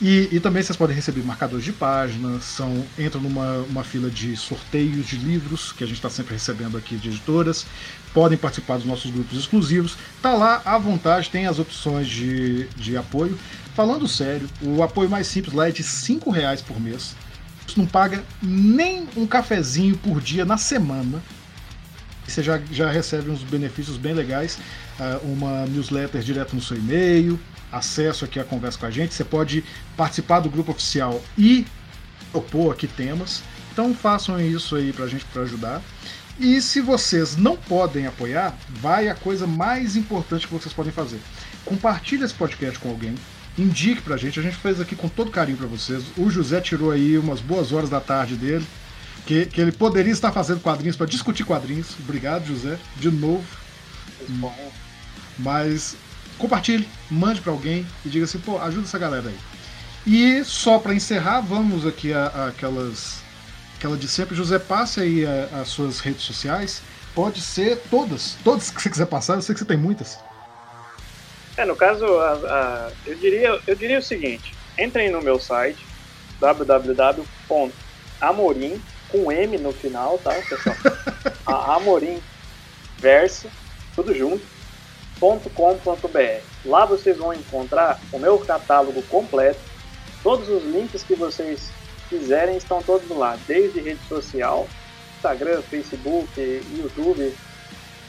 [0.00, 4.36] E, e, também vocês podem receber marcadores de páginas, são, entram numa uma fila de
[4.36, 7.66] sorteios de livros que a gente está sempre recebendo aqui de editoras,
[8.14, 9.96] podem participar dos nossos grupos exclusivos.
[10.22, 13.36] Tá lá à vontade, tem as opções de, de apoio.
[13.74, 17.16] Falando sério, o apoio mais simples lá é de R$ reais por mês.
[17.66, 21.20] Você não paga nem um cafezinho por dia na semana.
[22.24, 24.58] Você já, já recebe uns benefícios bem legais.
[24.98, 27.38] Uh, uma newsletter direto no seu e-mail,
[27.70, 29.14] acesso aqui à conversa com a gente.
[29.14, 29.64] Você pode
[29.96, 31.64] participar do grupo oficial e
[32.32, 33.42] propor aqui temas.
[33.72, 35.80] Então façam isso aí pra gente para ajudar.
[36.38, 41.20] E se vocês não podem apoiar, vai a coisa mais importante que vocês podem fazer.
[41.64, 43.14] Compartilhe esse podcast com alguém,
[43.58, 46.04] indique pra gente, a gente fez aqui com todo carinho para vocês.
[46.16, 48.64] O José tirou aí umas boas horas da tarde dele,
[49.26, 51.96] que, que ele poderia estar fazendo quadrinhos para discutir quadrinhos.
[52.00, 53.44] Obrigado, José, de novo.
[55.38, 55.96] Mas
[56.36, 59.38] compartilhe, mande para alguém e diga assim, pô, ajuda essa galera aí.
[60.06, 63.22] E só para encerrar, vamos aqui a, a, aquelas
[63.76, 64.34] aquela de sempre.
[64.34, 66.82] José, passe aí a, as suas redes sociais.
[67.14, 69.34] Pode ser todas, todas que você quiser passar.
[69.34, 70.18] Eu sei que você tem muitas.
[71.56, 75.84] É, no caso, a, eu, diria, eu diria o seguinte: entrem no meu site
[76.40, 77.20] www.amorim
[79.08, 80.76] com M no final, tá, pessoal?
[81.76, 82.20] Amorim
[82.98, 83.48] verso,
[83.94, 84.57] tudo junto
[85.18, 86.42] com.br.
[86.64, 89.60] Lá vocês vão encontrar o meu catálogo completo.
[90.22, 91.70] Todos os links que vocês
[92.08, 94.66] quiserem estão todos lá, desde rede social,
[95.16, 96.28] Instagram, Facebook,
[96.76, 97.34] YouTube,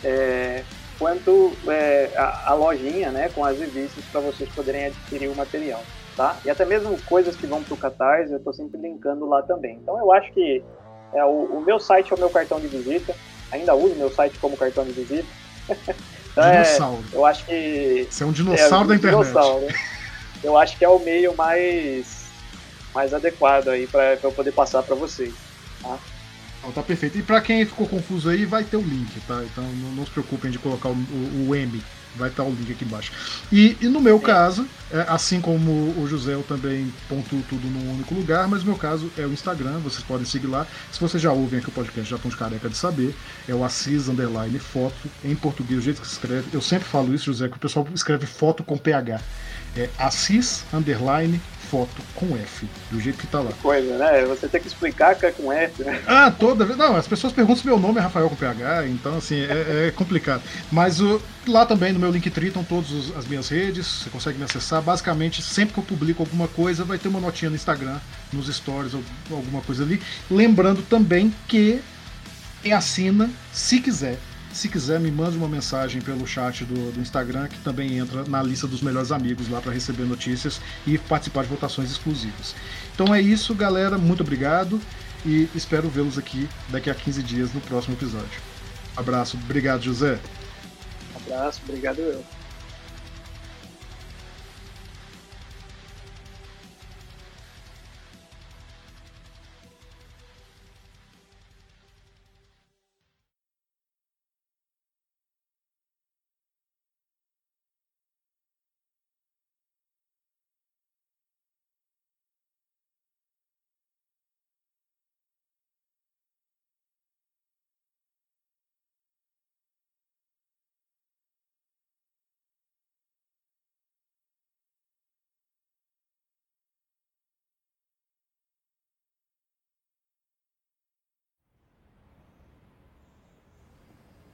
[0.04, 0.64] é,
[0.98, 5.84] quanto é, a, a, lojinha né, com as revistas para vocês poderem adquirir o material.
[6.16, 6.38] Tá?
[6.44, 9.80] E até mesmo coisas que vão para o Catarse, eu estou sempre linkando lá também.
[9.82, 10.64] Então eu acho que
[11.14, 13.16] é, o, o, meu site é o meu cartão de visita,
[13.52, 15.28] ainda uso meu site como cartão de visita.
[16.40, 17.04] Então, dinossauro.
[17.12, 18.08] É, eu acho que.
[18.10, 19.28] Você é um dinossauro é, da internet.
[19.28, 19.68] Dinossauro.
[20.44, 22.28] Eu acho que é o meio mais,
[22.96, 25.34] mais adequado aí para eu poder passar para vocês.
[25.82, 25.98] Tá?
[26.60, 27.18] Então, tá perfeito.
[27.18, 29.44] E para quem ficou confuso aí, vai ter o link, tá?
[29.44, 31.82] Então não, não se preocupem de colocar o, o, o M
[32.16, 33.12] vai estar o link aqui embaixo.
[33.52, 37.94] E, e no meu caso, é, assim como o José, eu também pontuo tudo num
[37.94, 40.66] único lugar, mas no meu caso é o Instagram, vocês podem seguir lá.
[40.92, 43.16] Se vocês já ouvem aqui o podcast, já estão de careca de saber,
[43.48, 46.48] é o Assis Underline Foto, em português, o jeito que se escreve.
[46.52, 49.22] Eu sempre falo isso, José, que o pessoal escreve foto com PH.
[49.76, 51.40] É Assis Underline
[51.70, 53.52] foto com F, do jeito que tá lá.
[53.52, 54.26] Que coisa, né?
[54.26, 56.02] Você tem que explicar que é com F, né?
[56.08, 56.78] Ah, toda vez.
[56.78, 59.92] Não, as pessoas perguntam se meu nome é Rafael com PH, então assim, é, é
[59.92, 60.42] complicado.
[60.72, 64.46] Mas o, lá também no meu Linktree estão todas as minhas redes, você consegue me
[64.46, 64.82] acessar.
[64.82, 68.00] Basicamente, sempre que eu publico alguma coisa, vai ter uma notinha no Instagram,
[68.34, 70.02] nos stories, ou alguma coisa ali.
[70.30, 71.82] Lembrando também que
[72.74, 74.18] assina, se quiser,
[74.52, 78.42] se quiser, me mande uma mensagem pelo chat do, do Instagram, que também entra na
[78.42, 82.56] lista dos melhores amigos lá para receber notícias e participar de votações exclusivas.
[82.94, 83.98] Então é isso, galera.
[83.98, 84.82] Muito obrigado
[85.26, 88.42] e espero vê-los aqui daqui a 15 dias no próximo episódio.
[88.96, 90.20] abraço, obrigado, José.
[91.16, 92.39] Abraço, obrigado eu.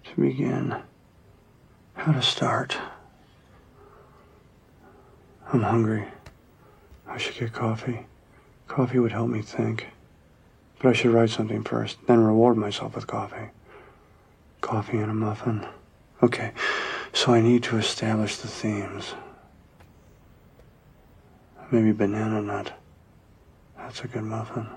[0.06, 0.76] To begin,
[1.96, 2.78] how to start.
[5.52, 6.06] I'm hungry.
[7.08, 8.08] I should get coffee.
[8.68, 9.88] Coffee would help me think.
[10.80, 13.50] But I should write something first, then reward myself with coffee.
[14.62, 15.66] Coffee and a muffin.
[16.22, 16.52] Okay,
[17.14, 19.14] so I need to establish the themes.
[21.72, 22.74] Maybe banana nut.
[23.78, 24.68] That's a good muffin.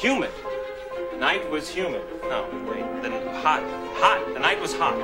[0.00, 0.30] Humid.
[1.18, 2.02] Night was humid.
[2.22, 3.02] No, wait.
[3.02, 3.10] The
[3.42, 3.62] hot,
[4.00, 4.32] hot.
[4.32, 4.96] The night was hot.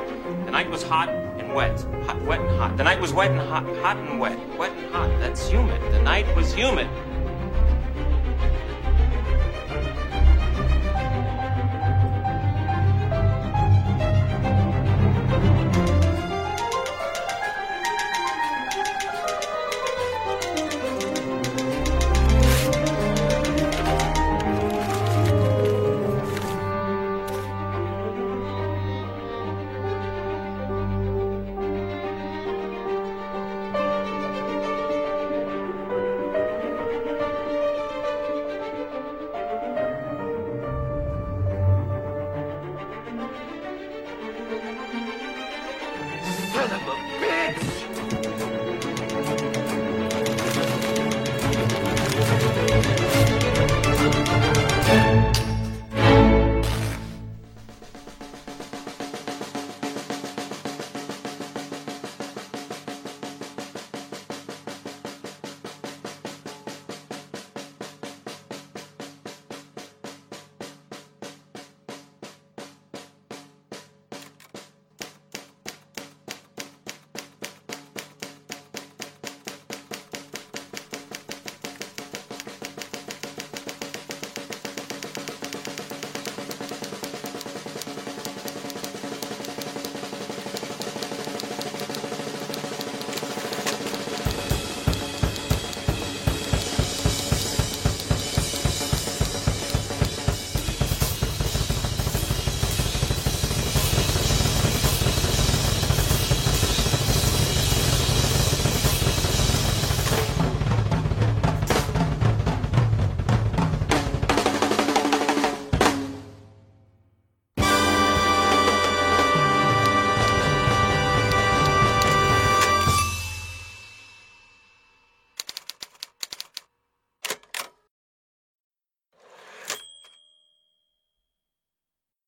[0.47, 1.79] The night was hot and wet.
[2.07, 2.77] Hot, wet and hot.
[2.79, 3.65] The night was wet and hot.
[3.83, 4.39] Hot and wet.
[4.57, 5.11] Wet and hot.
[5.21, 5.83] That's humid.
[5.93, 6.89] The night was humid.